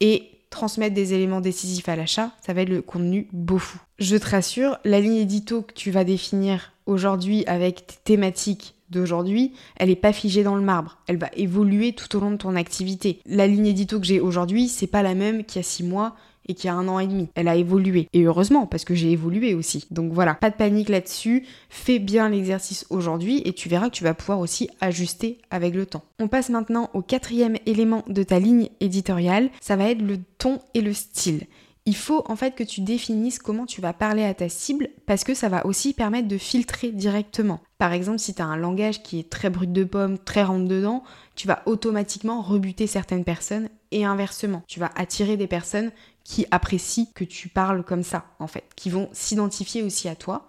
et 0.00 0.28
transmettre 0.50 0.94
des 0.94 1.14
éléments 1.14 1.40
décisifs 1.40 1.88
à 1.88 1.96
l'achat, 1.96 2.30
ça 2.44 2.52
va 2.52 2.60
être 2.60 2.68
le 2.68 2.82
contenu 2.82 3.26
bofu. 3.32 3.78
Je 3.98 4.16
te 4.16 4.28
rassure, 4.28 4.78
la 4.84 5.00
ligne 5.00 5.16
édito 5.16 5.62
que 5.62 5.72
tu 5.72 5.90
vas 5.90 6.04
définir 6.04 6.72
aujourd'hui 6.86 7.42
avec 7.46 7.86
tes 7.86 7.96
thématiques 8.04 8.74
d'aujourd'hui, 8.90 9.52
elle 9.76 9.88
n'est 9.88 9.96
pas 9.96 10.12
figée 10.12 10.42
dans 10.42 10.56
le 10.56 10.62
marbre. 10.62 10.98
Elle 11.06 11.18
va 11.18 11.30
évoluer 11.34 11.94
tout 11.94 12.16
au 12.16 12.20
long 12.20 12.30
de 12.30 12.36
ton 12.36 12.54
activité. 12.54 13.20
La 13.26 13.46
ligne 13.46 13.66
édito 13.66 13.98
que 13.98 14.06
j'ai 14.06 14.20
aujourd'hui, 14.20 14.68
c'est 14.68 14.86
pas 14.86 15.02
la 15.02 15.14
même 15.14 15.44
qu'il 15.44 15.56
y 15.56 15.60
a 15.60 15.62
six 15.62 15.84
mois 15.84 16.16
et 16.48 16.54
qu'il 16.54 16.68
y 16.68 16.70
a 16.70 16.74
un 16.74 16.88
an 16.88 16.98
et 16.98 17.06
demi. 17.06 17.28
Elle 17.34 17.48
a 17.48 17.56
évolué. 17.56 18.08
Et 18.12 18.24
heureusement, 18.24 18.66
parce 18.66 18.84
que 18.84 18.94
j'ai 18.94 19.12
évolué 19.12 19.54
aussi. 19.54 19.86
Donc 19.90 20.12
voilà, 20.12 20.34
pas 20.34 20.50
de 20.50 20.56
panique 20.56 20.88
là-dessus. 20.88 21.46
Fais 21.68 21.98
bien 21.98 22.28
l'exercice 22.28 22.86
aujourd'hui 22.90 23.42
et 23.44 23.52
tu 23.52 23.68
verras 23.68 23.88
que 23.88 23.94
tu 23.94 24.04
vas 24.04 24.14
pouvoir 24.14 24.40
aussi 24.40 24.68
ajuster 24.80 25.38
avec 25.50 25.74
le 25.74 25.86
temps. 25.86 26.02
On 26.18 26.28
passe 26.28 26.48
maintenant 26.48 26.90
au 26.94 27.02
quatrième 27.02 27.56
élément 27.66 28.04
de 28.08 28.22
ta 28.22 28.38
ligne 28.38 28.68
éditoriale. 28.80 29.50
Ça 29.60 29.76
va 29.76 29.90
être 29.90 30.02
le 30.02 30.18
ton 30.38 30.58
et 30.74 30.80
le 30.80 30.92
style 30.92 31.46
il 31.88 31.96
faut 31.96 32.22
en 32.26 32.36
fait 32.36 32.54
que 32.54 32.64
tu 32.64 32.82
définisses 32.82 33.38
comment 33.38 33.64
tu 33.64 33.80
vas 33.80 33.94
parler 33.94 34.22
à 34.22 34.34
ta 34.34 34.50
cible 34.50 34.90
parce 35.06 35.24
que 35.24 35.32
ça 35.32 35.48
va 35.48 35.64
aussi 35.64 35.94
permettre 35.94 36.28
de 36.28 36.36
filtrer 36.36 36.92
directement. 36.92 37.60
Par 37.78 37.94
exemple, 37.94 38.18
si 38.18 38.34
tu 38.34 38.42
as 38.42 38.44
un 38.44 38.58
langage 38.58 39.02
qui 39.02 39.18
est 39.18 39.30
très 39.30 39.48
brut 39.48 39.72
de 39.72 39.84
pomme, 39.84 40.18
très 40.18 40.42
rentre 40.42 40.68
dedans, 40.68 41.02
tu 41.34 41.48
vas 41.48 41.62
automatiquement 41.64 42.42
rebuter 42.42 42.86
certaines 42.86 43.24
personnes 43.24 43.70
et 43.90 44.04
inversement. 44.04 44.62
Tu 44.68 44.80
vas 44.80 44.90
attirer 44.96 45.38
des 45.38 45.46
personnes 45.46 45.90
qui 46.28 46.44
apprécient 46.50 47.06
que 47.14 47.24
tu 47.24 47.48
parles 47.48 47.82
comme 47.82 48.02
ça 48.02 48.26
en 48.38 48.46
fait, 48.46 48.64
qui 48.76 48.90
vont 48.90 49.08
s'identifier 49.12 49.82
aussi 49.82 50.10
à 50.10 50.14
toi. 50.14 50.46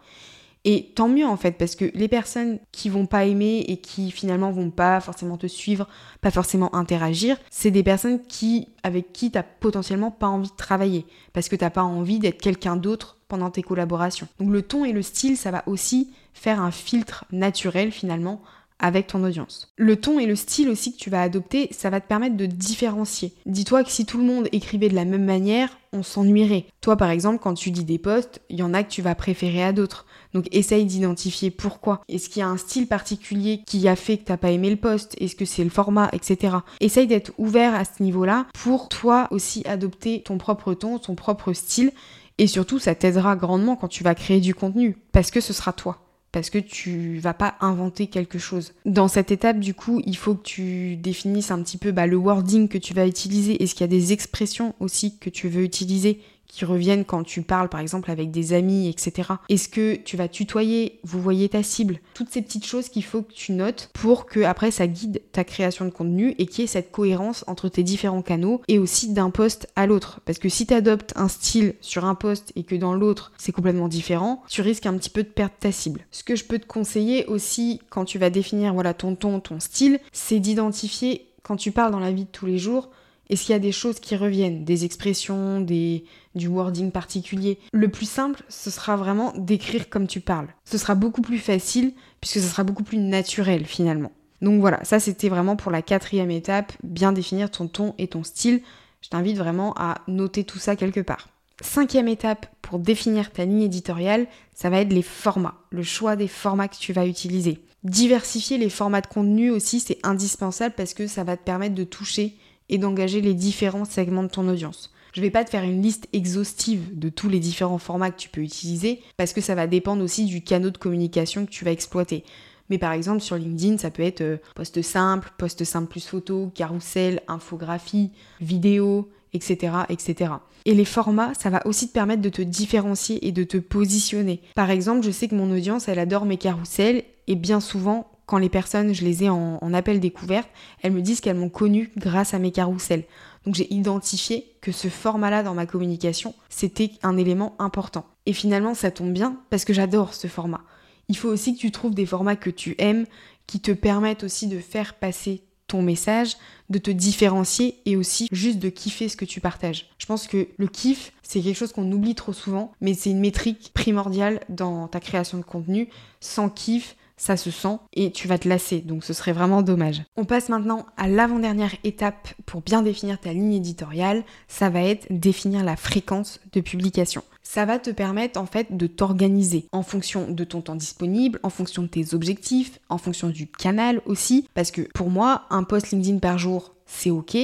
Et 0.66 0.92
tant 0.94 1.08
mieux 1.08 1.26
en 1.26 1.38
fait, 1.38 1.54
parce 1.54 1.78
que 1.78 1.86
les 1.94 2.10
personnes 2.10 2.60
qui 2.74 2.90
vont 2.90 3.06
pas 3.06 3.24
aimer 3.24 3.64
et 3.66 3.78
qui 3.78 4.12
finalement 4.12 4.52
vont 4.52 4.72
pas 4.72 5.00
forcément 5.00 5.38
te 5.38 5.48
suivre, 5.48 5.88
pas 6.20 6.32
forcément 6.32 6.76
interagir, 6.76 7.38
c'est 7.50 7.72
des 7.72 7.82
personnes 7.82 8.22
qui, 8.28 8.68
avec 8.84 9.14
qui 9.14 9.32
t'as 9.32 9.42
potentiellement 9.42 10.12
pas 10.12 10.28
envie 10.28 10.50
de 10.50 10.56
travailler, 10.58 11.06
parce 11.32 11.48
que 11.48 11.56
t'as 11.56 11.70
pas 11.70 11.84
envie 11.84 12.20
d'être 12.20 12.42
quelqu'un 12.42 12.76
d'autre 12.76 13.18
pendant 13.30 13.50
tes 13.50 13.64
collaborations. 13.64 14.28
Donc 14.38 14.50
le 14.50 14.64
ton 14.64 14.84
et 14.84 14.92
le 14.92 15.02
style, 15.02 15.38
ça 15.38 15.50
va 15.50 15.64
aussi 15.66 16.12
faire 16.34 16.62
un 16.62 16.72
filtre 16.72 17.24
naturel 17.32 17.94
finalement 17.94 18.42
avec 18.80 19.08
ton 19.08 19.24
audience. 19.24 19.72
Le 19.78 19.96
ton 19.96 20.20
et 20.20 20.26
le 20.26 20.36
style 20.36 20.70
aussi 20.70 20.94
que 20.94 20.98
tu 20.98 21.10
vas 21.10 21.22
adopter, 21.22 21.68
ça 21.72 21.90
va 21.90 22.00
te 22.00 22.08
permettre 22.08 22.38
de 22.38 22.46
différencier. 22.46 23.34
Dis-toi 23.46 23.84
que 23.84 23.92
si 23.92 24.06
tout 24.06 24.18
le 24.18 24.24
monde 24.24 24.48
écrivait 24.52 24.90
de 24.90 24.96
la 24.96 25.06
même 25.06 25.26
manière, 25.26 25.78
on 25.92 26.04
s'ennuierait. 26.04 26.66
Toi 26.82 26.96
par 26.96 27.10
exemple, 27.10 27.40
quand 27.42 27.54
tu 27.54 27.72
dis 27.72 27.84
des 27.84 27.98
posts, 27.98 28.42
il 28.50 28.60
y 28.60 28.64
en 28.64 28.74
a 28.74 28.84
que 28.84 28.90
tu 28.90 29.02
vas 29.02 29.16
préférer 29.16 29.64
à 29.64 29.74
d'autres. 29.74 30.06
Donc 30.34 30.48
essaye 30.52 30.86
d'identifier 30.86 31.52
pourquoi. 31.52 32.02
Est-ce 32.08 32.30
qu'il 32.30 32.42
y 32.42 32.44
a 32.44 32.48
un 32.48 32.58
style 32.58 32.88
particulier 32.88 33.64
qui 33.66 33.88
a 33.88 33.96
fait 33.96 34.18
que 34.18 34.26
t'as 34.26 34.38
pas 34.38 34.52
aimé 34.52 34.70
le 34.70 34.76
poste 34.76 35.16
Est-ce 35.20 35.36
que 35.36 35.46
c'est 35.46 35.64
le 35.64 35.70
format, 35.70 36.10
etc. 36.14 36.58
Essaye 36.80 37.08
d'être 37.08 37.32
ouvert 37.38 37.74
à 37.76 37.84
ce 37.86 38.04
niveau-là 38.04 38.46
pour 38.54 38.90
toi 38.90 39.28
aussi 39.32 39.64
adopter 39.68 40.22
ton 40.22 40.38
propre 40.38 40.74
ton, 40.74 41.00
ton 41.00 41.16
propre 41.16 41.54
style. 41.54 41.92
Et 42.38 42.48
surtout, 42.48 42.80
ça 42.80 42.96
t'aidera 42.96 43.36
grandement 43.36 43.76
quand 43.76 43.90
tu 43.90 44.04
vas 44.04 44.16
créer 44.16 44.40
du 44.40 44.56
contenu, 44.56 44.96
parce 45.12 45.30
que 45.30 45.42
ce 45.42 45.52
sera 45.52 45.74
toi 45.74 46.09
parce 46.32 46.50
que 46.50 46.60
tu 46.60 47.20
vas 47.20 47.34
pas 47.34 47.56
inventer 47.62 48.08
quelque 48.08 48.40
chose. 48.40 48.74
Dans 48.86 49.08
cette 49.08 49.32
étape, 49.32 49.60
du 49.60 49.74
coup, 49.74 50.02
il 50.06 50.16
faut 50.16 50.36
que 50.36 50.44
tu 50.44 50.96
définisses 50.96 51.52
un 51.52 51.62
petit 51.62 51.78
peu 51.78 51.92
bah, 51.92 52.08
le 52.08 52.18
wording 52.18 52.68
que 52.68 52.78
tu 52.78 52.94
vas 52.94 53.08
utiliser. 53.08 53.62
Est-ce 53.62 53.74
qu'il 53.74 53.82
y 53.82 53.86
a 53.86 53.88
des 53.88 54.14
expressions 54.14 54.76
aussi 54.80 55.18
que 55.18 55.30
tu 55.30 55.50
veux 55.50 55.64
utiliser 55.64 56.20
qui 56.50 56.66
reviennent 56.66 57.06
quand 57.06 57.24
tu 57.24 57.42
parles 57.42 57.70
par 57.70 57.80
exemple 57.80 58.12
avec 58.12 58.32
des 58.32 58.52
amis, 58.52 58.90
etc. 58.90 59.30
Est-ce 59.48 59.70
que 59.70 59.96
tu 59.96 60.18
vas 60.18 60.28
tutoyer, 60.28 61.00
vous 61.04 61.22
voyez 61.22 61.48
ta 61.48 61.64
cible? 61.64 62.00
Toutes 62.14 62.30
ces 62.30 62.42
petites 62.42 62.66
choses 62.66 62.90
qu'il 62.90 63.06
faut 63.06 63.22
que 63.22 63.32
tu 63.32 63.54
notes 63.54 63.90
pour 63.94 64.26
que 64.26 64.42
après 64.42 64.72
ça 64.72 64.88
guide 64.88 65.22
ta 65.32 65.44
création 65.44 65.86
de 65.86 65.92
contenu 65.92 66.36
et 66.38 66.48
qu'il 66.48 66.62
y 66.62 66.64
ait 66.66 66.68
cette 66.68 66.92
cohérence 66.92 67.46
entre 67.48 67.70
tes 67.70 67.84
différents 67.84 68.22
canaux 68.22 68.62
et 68.68 68.80
aussi 68.80 69.14
d'un 69.14 69.30
poste 69.30 69.70
à 69.76 69.86
l'autre. 69.86 70.20
Parce 70.26 70.40
que 70.40 70.50
si 70.50 70.66
tu 70.66 70.74
adoptes 70.74 71.14
un 71.16 71.28
style 71.28 71.76
sur 71.80 72.04
un 72.04 72.16
poste 72.16 72.52
et 72.56 72.64
que 72.64 72.76
dans 72.76 72.94
l'autre 72.94 73.32
c'est 73.38 73.52
complètement 73.52 73.88
différent, 73.88 74.44
tu 74.50 74.62
risques 74.62 74.88
un 74.88 74.98
petit 74.98 75.10
peu 75.10 75.24
de 75.24 75.30
perdre 75.30 75.54
ta 75.60 75.72
cible. 75.72 76.02
Ce 76.12 76.24
que 76.24 76.36
je 76.36 76.44
peux 76.44 76.60
te 76.60 76.66
conseiller 76.66 77.26
aussi 77.28 77.80
quand 77.90 78.06
tu 78.06 78.18
vas 78.18 78.30
définir 78.30 78.74
voilà 78.74 78.94
ton 78.94 79.16
ton, 79.16 79.40
ton 79.40 79.60
style, 79.60 80.00
c'est 80.12 80.40
d'identifier 80.40 81.28
quand 81.44 81.56
tu 81.56 81.72
parles 81.72 81.92
dans 81.92 82.00
la 82.00 82.12
vie 82.12 82.26
de 82.26 82.30
tous 82.30 82.46
les 82.46 82.58
jours 82.58 82.90
est-ce 83.30 83.44
qu'il 83.44 83.54
y 83.54 83.56
a 83.56 83.60
des 83.60 83.72
choses 83.72 84.00
qui 84.00 84.16
reviennent, 84.16 84.66
des 84.66 84.86
expressions, 84.86 85.62
du 85.62 86.48
wording 86.48 86.92
particulier 86.92 87.60
Le 87.72 87.88
plus 87.88 88.10
simple, 88.10 88.44
ce 88.50 88.72
sera 88.72 88.96
vraiment 88.96 89.34
d'écrire 89.38 89.90
comme 89.90 90.08
tu 90.08 90.20
parles. 90.20 90.48
Ce 90.66 90.80
sera 90.80 90.96
beaucoup 90.96 91.22
plus 91.22 91.38
facile 91.38 91.94
puisque 92.22 92.40
ce 92.40 92.48
sera 92.48 92.64
beaucoup 92.64 92.84
plus 92.84 92.98
naturel 92.98 93.66
finalement. 93.66 94.12
Donc 94.42 94.62
voilà, 94.62 94.84
ça 94.84 95.00
c'était 95.00 95.30
vraiment 95.30 95.56
pour 95.56 95.72
la 95.72 95.82
quatrième 95.82 96.32
étape, 96.32 96.74
bien 96.84 97.12
définir 97.12 97.52
ton 97.52 97.68
ton 97.68 97.94
et 97.98 98.08
ton 98.08 98.24
style. 98.24 98.62
Je 99.02 99.10
t'invite 99.10 99.38
vraiment 99.38 99.74
à 99.78 100.02
noter 100.08 100.44
tout 100.44 100.60
ça 100.60 100.76
quelque 100.76 101.02
part. 101.02 101.30
Cinquième 101.62 102.08
étape 102.08 102.48
pour 102.62 102.80
définir 102.80 103.32
ta 103.32 103.46
ligne 103.46 103.64
éditoriale, 103.64 104.28
ça 104.56 104.70
va 104.70 104.80
être 104.80 104.94
les 104.94 105.02
formats, 105.02 105.58
le 105.72 105.84
choix 105.84 106.16
des 106.16 106.28
formats 106.28 106.70
que 106.70 106.78
tu 106.78 106.94
vas 106.94 107.06
utiliser. 107.06 107.62
Diversifier 107.84 108.58
les 108.58 108.70
formats 108.70 109.02
de 109.02 109.08
contenu 109.08 109.52
aussi, 109.52 109.80
c'est 109.80 110.00
indispensable 110.04 110.74
parce 110.76 110.94
que 110.94 111.08
ça 111.08 111.24
va 111.24 111.38
te 111.38 111.44
permettre 111.44 111.76
de 111.76 111.84
toucher 111.84 112.36
et 112.70 112.78
d'engager 112.78 113.22
les 113.22 113.34
différents 113.34 113.86
segments 113.86 114.24
de 114.24 114.30
ton 114.30 114.48
audience. 114.48 114.92
Je 115.14 115.22
vais 115.22 115.32
pas 115.32 115.44
te 115.44 115.50
faire 115.50 115.64
une 115.64 115.82
liste 115.82 116.08
exhaustive 116.14 116.98
de 116.98 117.10
tous 117.10 117.30
les 117.30 117.40
différents 117.40 117.80
formats 117.80 118.12
que 118.12 118.20
tu 118.20 118.30
peux 118.30 118.42
utiliser 118.42 119.02
parce 119.18 119.34
que 119.34 119.42
ça 119.42 119.56
va 119.56 119.68
dépendre 119.68 120.04
aussi 120.04 120.26
du 120.26 120.44
canal 120.44 120.72
de 120.72 120.78
communication 120.78 121.46
que 121.46 121.52
tu 121.52 121.66
vas 121.66 121.72
exploiter. 121.72 122.24
Mais 122.70 122.78
par 122.78 122.92
exemple 122.92 123.22
sur 123.22 123.36
LinkedIn, 123.36 123.78
ça 123.78 123.90
peut 123.90 124.04
être 124.04 124.22
euh, 124.22 124.38
post 124.56 124.82
simple, 124.82 125.32
post 125.38 125.64
simple 125.64 125.88
plus 125.88 126.06
photo, 126.08 126.52
carrousel, 126.54 127.22
infographie, 127.28 128.12
vidéo, 128.40 129.10
etc., 129.34 129.74
etc. 129.90 130.34
Et 130.66 130.74
les 130.74 130.86
formats, 130.86 131.34
ça 131.34 131.50
va 131.50 131.66
aussi 131.66 131.88
te 131.88 131.94
permettre 131.94 132.22
de 132.22 132.30
te 132.30 132.42
différencier 132.42 133.26
et 133.28 133.32
de 133.32 133.44
te 133.44 133.58
positionner. 133.58 134.42
Par 134.56 134.70
exemple, 134.70 135.06
je 135.06 135.12
sais 135.12 135.28
que 135.28 135.36
mon 135.36 135.52
audience, 135.52 135.88
elle 135.88 136.00
adore 136.00 136.26
mes 136.26 136.38
carousels 136.38 137.04
et 137.28 137.36
bien 137.36 137.60
souvent, 137.60 138.12
quand 138.30 138.38
les 138.38 138.50
personnes, 138.50 138.94
je 138.94 139.04
les 139.04 139.24
ai 139.24 139.30
en, 139.30 139.74
appel 139.74 140.00
découverte, 140.00 140.48
elles 140.84 140.92
me 140.92 141.02
disent 141.02 141.20
qu'elles 141.20 141.36
m'ont 141.36 141.50
connu 141.50 141.90
grâce 141.98 142.36
à 142.36 142.40
mes 142.40 142.52
carousels. 142.52 143.06
Donc 143.44 143.56
j'ai 143.56 143.74
identifié 143.74 144.54
que 144.62 144.72
ce 144.72 144.88
format-là 144.88 145.42
dans 145.42 145.56
ma 145.56 145.66
communication, 145.66 146.36
c'était 146.48 146.92
un 147.02 147.18
élément 147.18 147.56
important. 147.58 148.06
Et 148.28 148.34
finalement, 148.34 148.76
ça 148.76 148.92
tombe 148.92 149.14
bien 149.14 149.38
parce 149.50 149.66
que 149.66 149.74
j'adore 149.74 150.14
ce 150.14 150.28
format. 150.28 150.62
Il 151.08 151.18
faut 151.18 151.28
aussi 151.28 151.56
que 151.56 151.60
tu 151.60 151.72
trouves 151.72 151.96
des 151.96 152.06
formats 152.06 152.36
que 152.36 152.52
tu 152.52 152.76
aimes, 152.78 153.08
qui 153.48 153.62
te 153.62 153.72
permettent 153.72 154.24
aussi 154.24 154.46
de 154.46 154.60
faire 154.60 154.94
passer 154.94 155.42
ton 155.66 155.82
message, 155.82 156.38
de 156.70 156.78
te 156.78 156.92
différencier 156.92 157.80
et 157.88 157.96
aussi 157.96 158.28
juste 158.32 158.60
de 158.60 158.70
kiffer 158.70 159.10
ce 159.10 159.18
que 159.18 159.26
tu 159.26 159.42
partages. 159.42 159.90
Je 159.98 160.06
pense 160.06 160.28
que 160.28 160.50
le 160.56 160.68
kiff, 160.68 161.14
c'est 161.24 161.42
quelque 161.42 161.58
chose 161.58 161.74
qu'on 161.74 161.92
oublie 161.92 162.14
trop 162.14 162.34
souvent, 162.34 162.74
mais 162.80 162.94
c'est 162.94 163.10
une 163.10 163.22
métrique 163.22 163.72
primordiale 163.74 164.42
dans 164.50 164.88
ta 164.88 165.00
création 165.00 165.40
de 165.40 165.44
contenu. 165.44 165.90
Sans 166.20 166.50
kiff, 166.50 166.96
ça 167.20 167.38
se 167.38 167.52
sent 167.52 167.78
et 167.94 168.12
tu 168.12 168.28
vas 168.28 168.40
te 168.40 168.48
lasser, 168.48 168.80
donc 168.80 169.04
ce 169.04 169.14
serait 169.14 169.34
vraiment 169.34 169.62
dommage. 169.62 170.02
On 170.16 170.26
passe 170.26 170.50
maintenant 170.50 170.88
à 170.98 171.08
l'avant-dernière 171.08 171.76
étape 171.84 172.30
pour 172.48 172.62
bien 172.62 172.82
définir 172.82 173.20
ta 173.20 173.34
ligne 173.34 173.54
éditoriale, 173.54 174.24
ça 174.48 174.70
va 174.70 174.82
être 174.82 175.06
définir 175.12 175.64
la 175.64 175.76
fréquence 175.76 176.40
de 176.54 176.62
publication. 176.62 177.24
Ça 177.44 177.66
va 177.66 177.78
te 177.78 177.90
permettre 177.90 178.40
en 178.40 178.46
fait 178.46 178.78
de 178.78 178.88
t'organiser 178.88 179.68
en 179.72 179.84
fonction 179.84 180.32
de 180.32 180.44
ton 180.44 180.62
temps 180.62 180.76
disponible, 180.76 181.40
en 181.44 181.50
fonction 181.50 181.84
de 181.84 181.88
tes 181.88 182.14
objectifs, 182.14 182.80
en 182.90 182.98
fonction 182.98 183.30
du 183.30 183.48
canal 183.48 184.02
aussi, 184.06 184.48
parce 184.54 184.72
que 184.72 184.82
pour 184.94 185.10
moi, 185.10 185.44
un 185.50 185.64
post 185.64 185.92
LinkedIn 185.92 186.20
par 186.20 186.38
jour, 186.38 186.76
c'est 186.86 187.10
ok, 187.10 187.38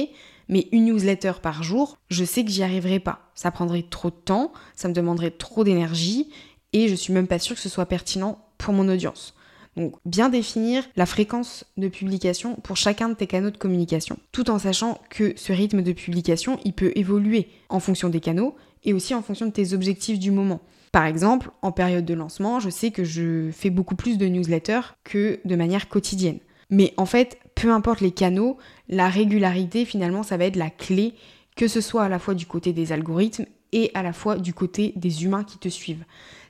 mais 0.48 0.68
une 0.72 0.86
newsletter 0.86 1.32
par 1.42 1.62
jour, 1.62 1.98
je 2.08 2.24
sais 2.24 2.44
que 2.44 2.50
j'y 2.50 2.62
arriverai 2.62 3.00
pas. 3.00 3.30
Ça 3.34 3.50
prendrait 3.50 3.84
trop 3.88 4.10
de 4.10 4.14
temps, 4.14 4.52
ça 4.74 4.88
me 4.88 4.94
demanderait 4.94 5.32
trop 5.32 5.64
d'énergie 5.64 6.30
et 6.72 6.88
je 6.88 6.94
suis 6.94 7.12
même 7.12 7.26
pas 7.26 7.38
sûre 7.38 7.56
que 7.56 7.62
ce 7.62 7.68
soit 7.68 7.86
pertinent 7.86 8.38
pour 8.58 8.72
mon 8.72 8.88
audience. 8.88 9.35
Donc 9.76 9.94
bien 10.04 10.28
définir 10.28 10.84
la 10.96 11.06
fréquence 11.06 11.64
de 11.76 11.88
publication 11.88 12.56
pour 12.56 12.76
chacun 12.76 13.10
de 13.10 13.14
tes 13.14 13.26
canaux 13.26 13.50
de 13.50 13.58
communication, 13.58 14.18
tout 14.32 14.50
en 14.50 14.58
sachant 14.58 14.98
que 15.10 15.34
ce 15.36 15.52
rythme 15.52 15.82
de 15.82 15.92
publication, 15.92 16.58
il 16.64 16.72
peut 16.72 16.92
évoluer 16.94 17.48
en 17.68 17.80
fonction 17.80 18.08
des 18.08 18.20
canaux 18.20 18.56
et 18.84 18.92
aussi 18.94 19.14
en 19.14 19.22
fonction 19.22 19.46
de 19.46 19.52
tes 19.52 19.74
objectifs 19.74 20.18
du 20.18 20.30
moment. 20.30 20.60
Par 20.92 21.04
exemple, 21.04 21.50
en 21.60 21.72
période 21.72 22.06
de 22.06 22.14
lancement, 22.14 22.58
je 22.58 22.70
sais 22.70 22.90
que 22.90 23.04
je 23.04 23.50
fais 23.52 23.68
beaucoup 23.68 23.96
plus 23.96 24.16
de 24.16 24.26
newsletters 24.26 24.94
que 25.04 25.40
de 25.44 25.56
manière 25.56 25.88
quotidienne. 25.88 26.38
Mais 26.70 26.94
en 26.96 27.06
fait, 27.06 27.38
peu 27.54 27.70
importe 27.70 28.00
les 28.00 28.12
canaux, 28.12 28.56
la 28.88 29.08
régularité 29.08 29.84
finalement, 29.84 30.22
ça 30.22 30.38
va 30.38 30.46
être 30.46 30.56
la 30.56 30.70
clé, 30.70 31.14
que 31.54 31.68
ce 31.68 31.80
soit 31.82 32.04
à 32.04 32.08
la 32.08 32.18
fois 32.18 32.34
du 32.34 32.46
côté 32.46 32.72
des 32.72 32.92
algorithmes 32.92 33.44
et 33.72 33.90
à 33.94 34.02
la 34.02 34.12
fois 34.12 34.36
du 34.36 34.54
côté 34.54 34.92
des 34.96 35.24
humains 35.24 35.44
qui 35.44 35.58
te 35.58 35.68
suivent. 35.68 36.04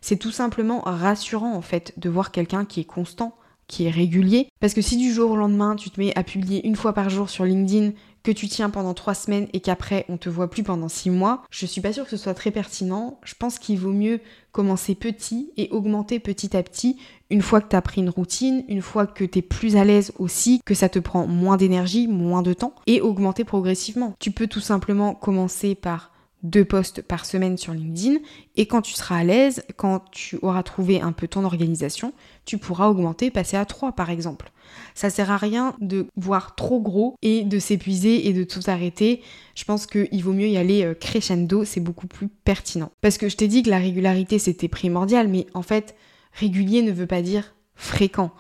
C'est 0.09 0.19
tout 0.19 0.31
simplement 0.31 0.83
rassurant 0.87 1.57
en 1.57 1.63
fait 1.63 1.93
de 1.97 2.09
voir 2.09 2.31
quelqu'un 2.31 2.65
qui 2.65 2.79
est 2.79 2.85
constant, 2.85 3.35
qui 3.67 3.87
est 3.87 3.91
régulier. 3.91 4.47
Parce 4.61 4.73
que 4.73 4.81
si 4.81 4.97
du 4.97 5.13
jour 5.13 5.33
au 5.33 5.37
lendemain 5.37 5.75
tu 5.75 5.91
te 5.91 5.99
mets 5.99 6.17
à 6.17 6.23
publier 6.23 6.65
une 6.65 6.77
fois 6.77 6.93
par 6.93 7.11
jour 7.11 7.29
sur 7.29 7.45
LinkedIn, 7.45 7.91
que 8.23 8.31
tu 8.31 8.47
tiens 8.47 8.71
pendant 8.71 8.95
trois 8.95 9.15
semaines 9.15 9.49
et 9.53 9.59
qu'après 9.59 10.05
on 10.09 10.17
te 10.17 10.29
voit 10.29 10.49
plus 10.49 10.63
pendant 10.63 10.87
six 10.87 11.11
mois, 11.11 11.43
je 11.51 11.67
suis 11.67 11.81
pas 11.81 11.93
sûre 11.93 12.05
que 12.05 12.11
ce 12.11 12.17
soit 12.19 12.35
très 12.35 12.53
pertinent. 12.53 13.19
Je 13.25 13.35
pense 13.37 13.59
qu'il 13.59 13.81
vaut 13.81 13.93
mieux 13.93 14.21
commencer 14.53 14.95
petit 14.95 15.51
et 15.57 15.71
augmenter 15.73 16.21
petit 16.21 16.57
à 16.57 16.63
petit 16.63 17.01
une 17.29 17.43
fois 17.43 17.61
que 17.61 17.69
tu 17.69 17.75
as 17.75 17.83
pris 17.83 18.01
une 18.01 18.11
routine, 18.11 18.63
une 18.69 18.83
fois 18.83 19.09
que 19.09 19.25
tu 19.25 19.41
es 19.41 19.43
plus 19.43 19.75
à 19.75 19.83
l'aise 19.83 20.13
aussi, 20.21 20.61
que 20.65 20.75
ça 20.75 20.89
te 20.89 21.01
prend 21.01 21.27
moins 21.27 21.57
d'énergie, 21.57 22.07
moins 22.07 22.43
de 22.43 22.53
temps 22.53 22.77
et 22.87 23.01
augmenter 23.01 23.43
progressivement. 23.43 24.15
Tu 24.21 24.31
peux 24.31 24.47
tout 24.47 24.61
simplement 24.61 25.17
commencer 25.17 25.75
par 25.75 26.13
deux 26.43 26.64
posts 26.64 27.02
par 27.02 27.25
semaine 27.25 27.57
sur 27.57 27.73
LinkedIn 27.73 28.19
et 28.57 28.66
quand 28.66 28.83
tu 28.83 28.93
seras 28.93 29.19
à 29.19 29.25
l'aise, 29.25 29.62
quand 29.76 30.05
tu 30.11 30.38
auras 30.43 30.62
trouvé 30.62 31.00
un 31.00 31.12
peu 31.12 31.26
ton 31.28 31.45
organisation, 31.45 32.12
tu 32.45 32.59
pourras 32.59 32.88
augmenter, 32.88 33.31
passer 33.31 33.57
à 33.57 33.64
trois 33.64 33.93
par 33.93 34.11
exemple. 34.11 34.52
Ça 34.95 35.11
sert 35.11 35.31
à 35.31 35.37
rien 35.37 35.75
de 35.81 36.07
voir 36.16 36.55
trop 36.55 36.81
gros 36.81 37.16
et 37.23 37.45
de 37.45 37.59
s'épuiser 37.59 38.28
et 38.28 38.33
de 38.33 38.45
tout 38.45 38.61
arrêter. 38.66 39.23
Je 39.55 39.64
pense 39.64 39.87
qu'il 39.87 40.23
vaut 40.23 40.33
mieux 40.33 40.49
y 40.49 40.57
aller 40.57 40.85
euh, 40.85 40.95
crescendo, 40.95 41.64
c'est 41.64 41.81
beaucoup 41.81 42.07
plus 42.07 42.28
pertinent. 42.28 42.90
Parce 43.00 43.19
que 43.19 43.28
je 43.28 43.37
t'ai 43.37 43.49
dit 43.49 43.62
que 43.62 43.71
la 43.71 43.78
régularité 43.78 44.38
c'était 44.38 44.69
primordial, 44.69 45.28
mais 45.28 45.47
en 45.55 45.62
fait, 45.62 45.97
régulier 46.33 46.83
ne 46.83 46.93
veut 46.93 47.07
pas 47.07 47.23
dire 47.23 47.55
fréquent. 47.75 48.33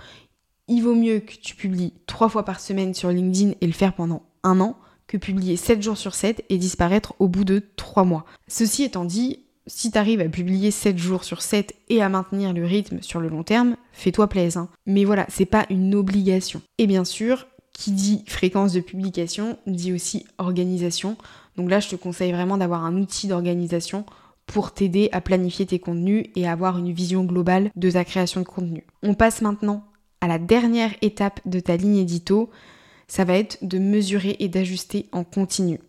Il 0.68 0.82
vaut 0.82 0.94
mieux 0.94 1.20
que 1.20 1.34
tu 1.34 1.54
publies 1.54 1.94
trois 2.06 2.28
fois 2.28 2.44
par 2.44 2.60
semaine 2.60 2.94
sur 2.94 3.10
LinkedIn 3.10 3.52
et 3.60 3.66
le 3.66 3.72
faire 3.72 3.94
pendant 3.94 4.22
un 4.42 4.60
an 4.60 4.76
que 5.06 5.16
publier 5.16 5.56
7 5.56 5.82
jours 5.82 5.96
sur 5.96 6.14
7 6.14 6.44
et 6.48 6.58
disparaître 6.58 7.14
au 7.18 7.28
bout 7.28 7.44
de 7.44 7.62
3 7.76 8.04
mois. 8.04 8.24
Ceci 8.48 8.82
étant 8.84 9.04
dit, 9.04 9.40
si 9.66 9.90
tu 9.90 9.98
arrives 9.98 10.20
à 10.20 10.28
publier 10.28 10.70
7 10.70 10.98
jours 10.98 11.24
sur 11.24 11.42
7 11.42 11.74
et 11.88 12.02
à 12.02 12.08
maintenir 12.08 12.52
le 12.52 12.64
rythme 12.64 13.02
sur 13.02 13.20
le 13.20 13.28
long 13.28 13.42
terme, 13.42 13.76
fais-toi 13.92 14.28
plaisir. 14.28 14.62
Hein. 14.62 14.68
Mais 14.86 15.04
voilà, 15.04 15.26
c'est 15.28 15.46
pas 15.46 15.66
une 15.70 15.94
obligation. 15.94 16.62
Et 16.78 16.86
bien 16.86 17.04
sûr, 17.04 17.46
qui 17.72 17.92
dit 17.92 18.24
fréquence 18.26 18.72
de 18.72 18.80
publication 18.80 19.58
dit 19.66 19.92
aussi 19.92 20.24
organisation. 20.38 21.16
Donc 21.56 21.70
là, 21.70 21.80
je 21.80 21.88
te 21.88 21.96
conseille 21.96 22.32
vraiment 22.32 22.56
d'avoir 22.56 22.84
un 22.84 22.96
outil 22.96 23.28
d'organisation 23.28 24.04
pour 24.46 24.72
t'aider 24.72 25.08
à 25.12 25.20
planifier 25.20 25.66
tes 25.66 25.78
contenus 25.78 26.26
et 26.36 26.48
avoir 26.48 26.78
une 26.78 26.92
vision 26.92 27.24
globale 27.24 27.70
de 27.74 27.90
ta 27.90 28.04
création 28.04 28.40
de 28.40 28.46
contenu. 28.46 28.84
On 29.02 29.14
passe 29.14 29.42
maintenant 29.42 29.84
à 30.20 30.28
la 30.28 30.38
dernière 30.38 30.92
étape 31.02 31.40
de 31.44 31.60
ta 31.60 31.76
ligne 31.76 31.96
édito, 31.96 32.50
ça 33.08 33.24
va 33.24 33.34
être 33.34 33.58
de 33.62 33.78
mesurer 33.78 34.36
et 34.38 34.48
d'ajuster 34.48 35.06
en 35.12 35.24
continu. 35.24 35.80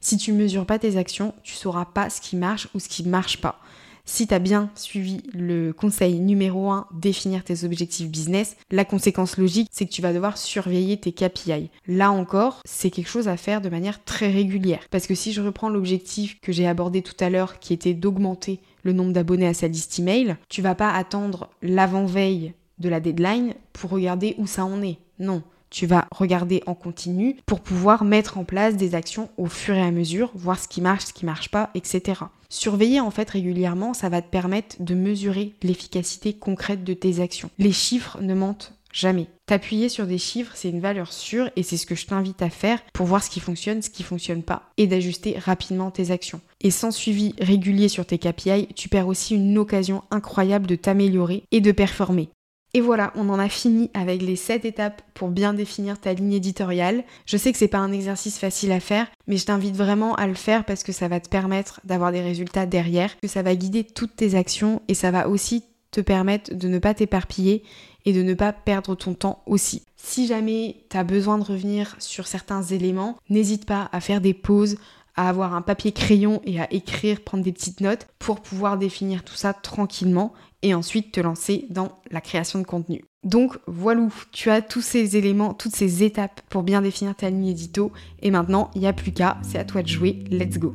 Si 0.00 0.16
tu 0.16 0.32
mesures 0.32 0.66
pas 0.66 0.78
tes 0.78 0.96
actions, 0.96 1.34
tu 1.42 1.54
sauras 1.54 1.84
pas 1.84 2.10
ce 2.10 2.20
qui 2.20 2.36
marche 2.36 2.68
ou 2.74 2.80
ce 2.80 2.88
qui 2.88 3.04
marche 3.04 3.40
pas. 3.40 3.60
Si 4.04 4.26
tu 4.26 4.34
as 4.34 4.40
bien 4.40 4.70
suivi 4.74 5.22
le 5.32 5.72
conseil 5.72 6.18
numéro 6.18 6.70
1, 6.70 6.88
définir 6.92 7.44
tes 7.44 7.64
objectifs 7.64 8.08
business, 8.08 8.56
la 8.70 8.84
conséquence 8.84 9.36
logique, 9.36 9.68
c'est 9.70 9.86
que 9.86 9.92
tu 9.92 10.02
vas 10.02 10.12
devoir 10.12 10.36
surveiller 10.38 10.96
tes 10.96 11.12
KPI. 11.12 11.70
Là 11.86 12.10
encore, 12.10 12.60
c'est 12.64 12.90
quelque 12.90 13.08
chose 13.08 13.28
à 13.28 13.36
faire 13.36 13.60
de 13.60 13.68
manière 13.68 14.02
très 14.02 14.30
régulière. 14.30 14.86
Parce 14.90 15.06
que 15.06 15.14
si 15.14 15.32
je 15.32 15.40
reprends 15.40 15.68
l'objectif 15.68 16.40
que 16.40 16.52
j'ai 16.52 16.66
abordé 16.66 17.02
tout 17.02 17.14
à 17.20 17.30
l'heure, 17.30 17.60
qui 17.60 17.72
était 17.72 17.94
d'augmenter 17.94 18.58
le 18.82 18.92
nombre 18.92 19.12
d'abonnés 19.12 19.46
à 19.46 19.54
sa 19.54 19.68
liste 19.68 20.00
email, 20.00 20.36
tu 20.48 20.62
vas 20.62 20.74
pas 20.74 20.90
attendre 20.90 21.48
l'avant-veille 21.62 22.54
de 22.80 22.88
la 22.88 22.98
deadline 22.98 23.54
pour 23.72 23.90
regarder 23.90 24.34
où 24.38 24.48
ça 24.48 24.64
en 24.64 24.82
est. 24.82 24.98
Non, 25.20 25.44
tu 25.72 25.86
vas 25.86 26.06
regarder 26.12 26.62
en 26.66 26.74
continu 26.74 27.36
pour 27.46 27.60
pouvoir 27.60 28.04
mettre 28.04 28.38
en 28.38 28.44
place 28.44 28.76
des 28.76 28.94
actions 28.94 29.30
au 29.38 29.46
fur 29.46 29.74
et 29.74 29.82
à 29.82 29.90
mesure, 29.90 30.30
voir 30.34 30.58
ce 30.58 30.68
qui 30.68 30.80
marche, 30.80 31.06
ce 31.06 31.12
qui 31.12 31.26
marche 31.26 31.48
pas, 31.48 31.70
etc. 31.74 32.20
Surveiller 32.48 33.00
en 33.00 33.10
fait 33.10 33.28
régulièrement, 33.30 33.94
ça 33.94 34.10
va 34.10 34.20
te 34.20 34.30
permettre 34.30 34.76
de 34.80 34.94
mesurer 34.94 35.54
l'efficacité 35.62 36.34
concrète 36.34 36.84
de 36.84 36.92
tes 36.92 37.20
actions. 37.20 37.50
Les 37.58 37.72
chiffres 37.72 38.18
ne 38.20 38.34
mentent 38.34 38.74
jamais. 38.92 39.26
T'appuyer 39.46 39.88
sur 39.88 40.06
des 40.06 40.18
chiffres, 40.18 40.52
c'est 40.54 40.68
une 40.68 40.80
valeur 40.80 41.12
sûre 41.12 41.50
et 41.56 41.62
c'est 41.62 41.78
ce 41.78 41.86
que 41.86 41.94
je 41.94 42.06
t'invite 42.06 42.42
à 42.42 42.50
faire 42.50 42.80
pour 42.92 43.06
voir 43.06 43.24
ce 43.24 43.30
qui 43.30 43.40
fonctionne, 43.40 43.80
ce 43.80 43.90
qui 43.90 44.02
fonctionne 44.02 44.42
pas 44.42 44.70
et 44.76 44.86
d'ajuster 44.86 45.38
rapidement 45.38 45.90
tes 45.90 46.10
actions. 46.10 46.42
Et 46.60 46.70
sans 46.70 46.90
suivi 46.90 47.34
régulier 47.40 47.88
sur 47.88 48.04
tes 48.04 48.18
KPI, 48.18 48.68
tu 48.76 48.90
perds 48.90 49.08
aussi 49.08 49.34
une 49.34 49.56
occasion 49.56 50.02
incroyable 50.10 50.66
de 50.66 50.76
t'améliorer 50.76 51.44
et 51.50 51.62
de 51.62 51.72
performer. 51.72 52.28
Et 52.74 52.80
voilà, 52.80 53.12
on 53.16 53.28
en 53.28 53.38
a 53.38 53.50
fini 53.50 53.90
avec 53.92 54.22
les 54.22 54.36
7 54.36 54.64
étapes 54.64 55.02
pour 55.12 55.28
bien 55.28 55.52
définir 55.52 56.00
ta 56.00 56.14
ligne 56.14 56.32
éditoriale. 56.32 57.04
Je 57.26 57.36
sais 57.36 57.52
que 57.52 57.58
c'est 57.58 57.68
pas 57.68 57.78
un 57.78 57.92
exercice 57.92 58.38
facile 58.38 58.72
à 58.72 58.80
faire, 58.80 59.08
mais 59.26 59.36
je 59.36 59.44
t'invite 59.44 59.76
vraiment 59.76 60.14
à 60.14 60.26
le 60.26 60.32
faire 60.32 60.64
parce 60.64 60.82
que 60.82 60.92
ça 60.92 61.06
va 61.06 61.20
te 61.20 61.28
permettre 61.28 61.80
d'avoir 61.84 62.12
des 62.12 62.22
résultats 62.22 62.64
derrière, 62.64 63.20
que 63.20 63.28
ça 63.28 63.42
va 63.42 63.54
guider 63.56 63.84
toutes 63.84 64.16
tes 64.16 64.36
actions 64.36 64.80
et 64.88 64.94
ça 64.94 65.10
va 65.10 65.28
aussi 65.28 65.64
te 65.90 66.00
permettre 66.00 66.54
de 66.54 66.66
ne 66.68 66.78
pas 66.78 66.94
t'éparpiller 66.94 67.62
et 68.06 68.14
de 68.14 68.22
ne 68.22 68.32
pas 68.32 68.54
perdre 68.54 68.94
ton 68.94 69.12
temps 69.12 69.42
aussi. 69.44 69.82
Si 69.96 70.26
jamais 70.26 70.76
tu 70.88 70.96
as 70.96 71.04
besoin 71.04 71.36
de 71.36 71.44
revenir 71.44 71.94
sur 71.98 72.26
certains 72.26 72.62
éléments, 72.62 73.18
n'hésite 73.28 73.66
pas 73.66 73.90
à 73.92 74.00
faire 74.00 74.22
des 74.22 74.32
pauses, 74.32 74.78
à 75.14 75.28
avoir 75.28 75.54
un 75.54 75.60
papier 75.60 75.92
crayon 75.92 76.40
et 76.46 76.58
à 76.58 76.72
écrire, 76.72 77.20
prendre 77.20 77.44
des 77.44 77.52
petites 77.52 77.82
notes 77.82 78.06
pour 78.18 78.40
pouvoir 78.40 78.78
définir 78.78 79.24
tout 79.24 79.34
ça 79.34 79.52
tranquillement 79.52 80.32
et 80.62 80.74
ensuite 80.74 81.12
te 81.12 81.20
lancer 81.20 81.66
dans 81.70 82.00
la 82.10 82.20
création 82.20 82.58
de 82.58 82.64
contenu. 82.64 83.04
Donc 83.24 83.58
voilà, 83.66 84.08
tu 84.32 84.50
as 84.50 84.62
tous 84.62 84.80
ces 84.80 85.16
éléments, 85.16 85.54
toutes 85.54 85.76
ces 85.76 86.02
étapes 86.02 86.40
pour 86.50 86.62
bien 86.62 86.82
définir 86.82 87.14
ta 87.14 87.30
ligne 87.30 87.46
édito 87.48 87.92
et 88.20 88.30
maintenant 88.30 88.70
il 88.74 88.80
n'y 88.80 88.88
a 88.88 88.92
plus 88.92 89.12
qu'à, 89.12 89.38
c'est 89.42 89.58
à 89.58 89.64
toi 89.64 89.82
de 89.82 89.88
jouer, 89.88 90.24
let's 90.30 90.58
go. 90.58 90.74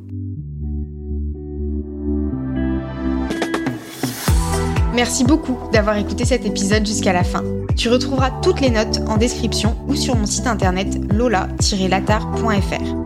Merci 4.94 5.24
beaucoup 5.24 5.56
d'avoir 5.70 5.96
écouté 5.96 6.24
cet 6.24 6.44
épisode 6.44 6.84
jusqu'à 6.84 7.12
la 7.12 7.22
fin. 7.22 7.44
Tu 7.76 7.88
retrouveras 7.88 8.32
toutes 8.42 8.60
les 8.60 8.70
notes 8.70 8.98
en 9.06 9.16
description 9.16 9.76
ou 9.86 9.94
sur 9.94 10.16
mon 10.16 10.26
site 10.26 10.48
internet 10.48 10.98
lola-latar.fr. 11.12 12.97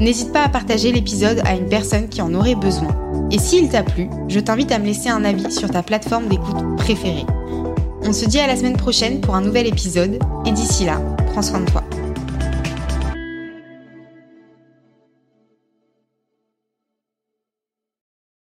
N'hésite 0.00 0.32
pas 0.32 0.44
à 0.44 0.48
partager 0.48 0.92
l'épisode 0.92 1.42
à 1.44 1.54
une 1.54 1.68
personne 1.68 2.08
qui 2.08 2.22
en 2.22 2.32
aurait 2.32 2.54
besoin. 2.54 2.88
Et 3.30 3.38
s'il 3.38 3.68
t'a 3.68 3.82
plu, 3.82 4.08
je 4.28 4.40
t'invite 4.40 4.72
à 4.72 4.78
me 4.78 4.86
laisser 4.86 5.10
un 5.10 5.24
avis 5.24 5.52
sur 5.52 5.70
ta 5.70 5.82
plateforme 5.82 6.26
d'écoute 6.26 6.76
préférée. 6.78 7.26
On 8.02 8.14
se 8.14 8.24
dit 8.24 8.40
à 8.40 8.46
la 8.46 8.56
semaine 8.56 8.78
prochaine 8.78 9.20
pour 9.20 9.34
un 9.34 9.42
nouvel 9.42 9.66
épisode, 9.66 10.18
et 10.46 10.52
d'ici 10.52 10.86
là, 10.86 11.02
prends 11.32 11.42
soin 11.42 11.60
de 11.60 11.70
toi. 11.70 11.84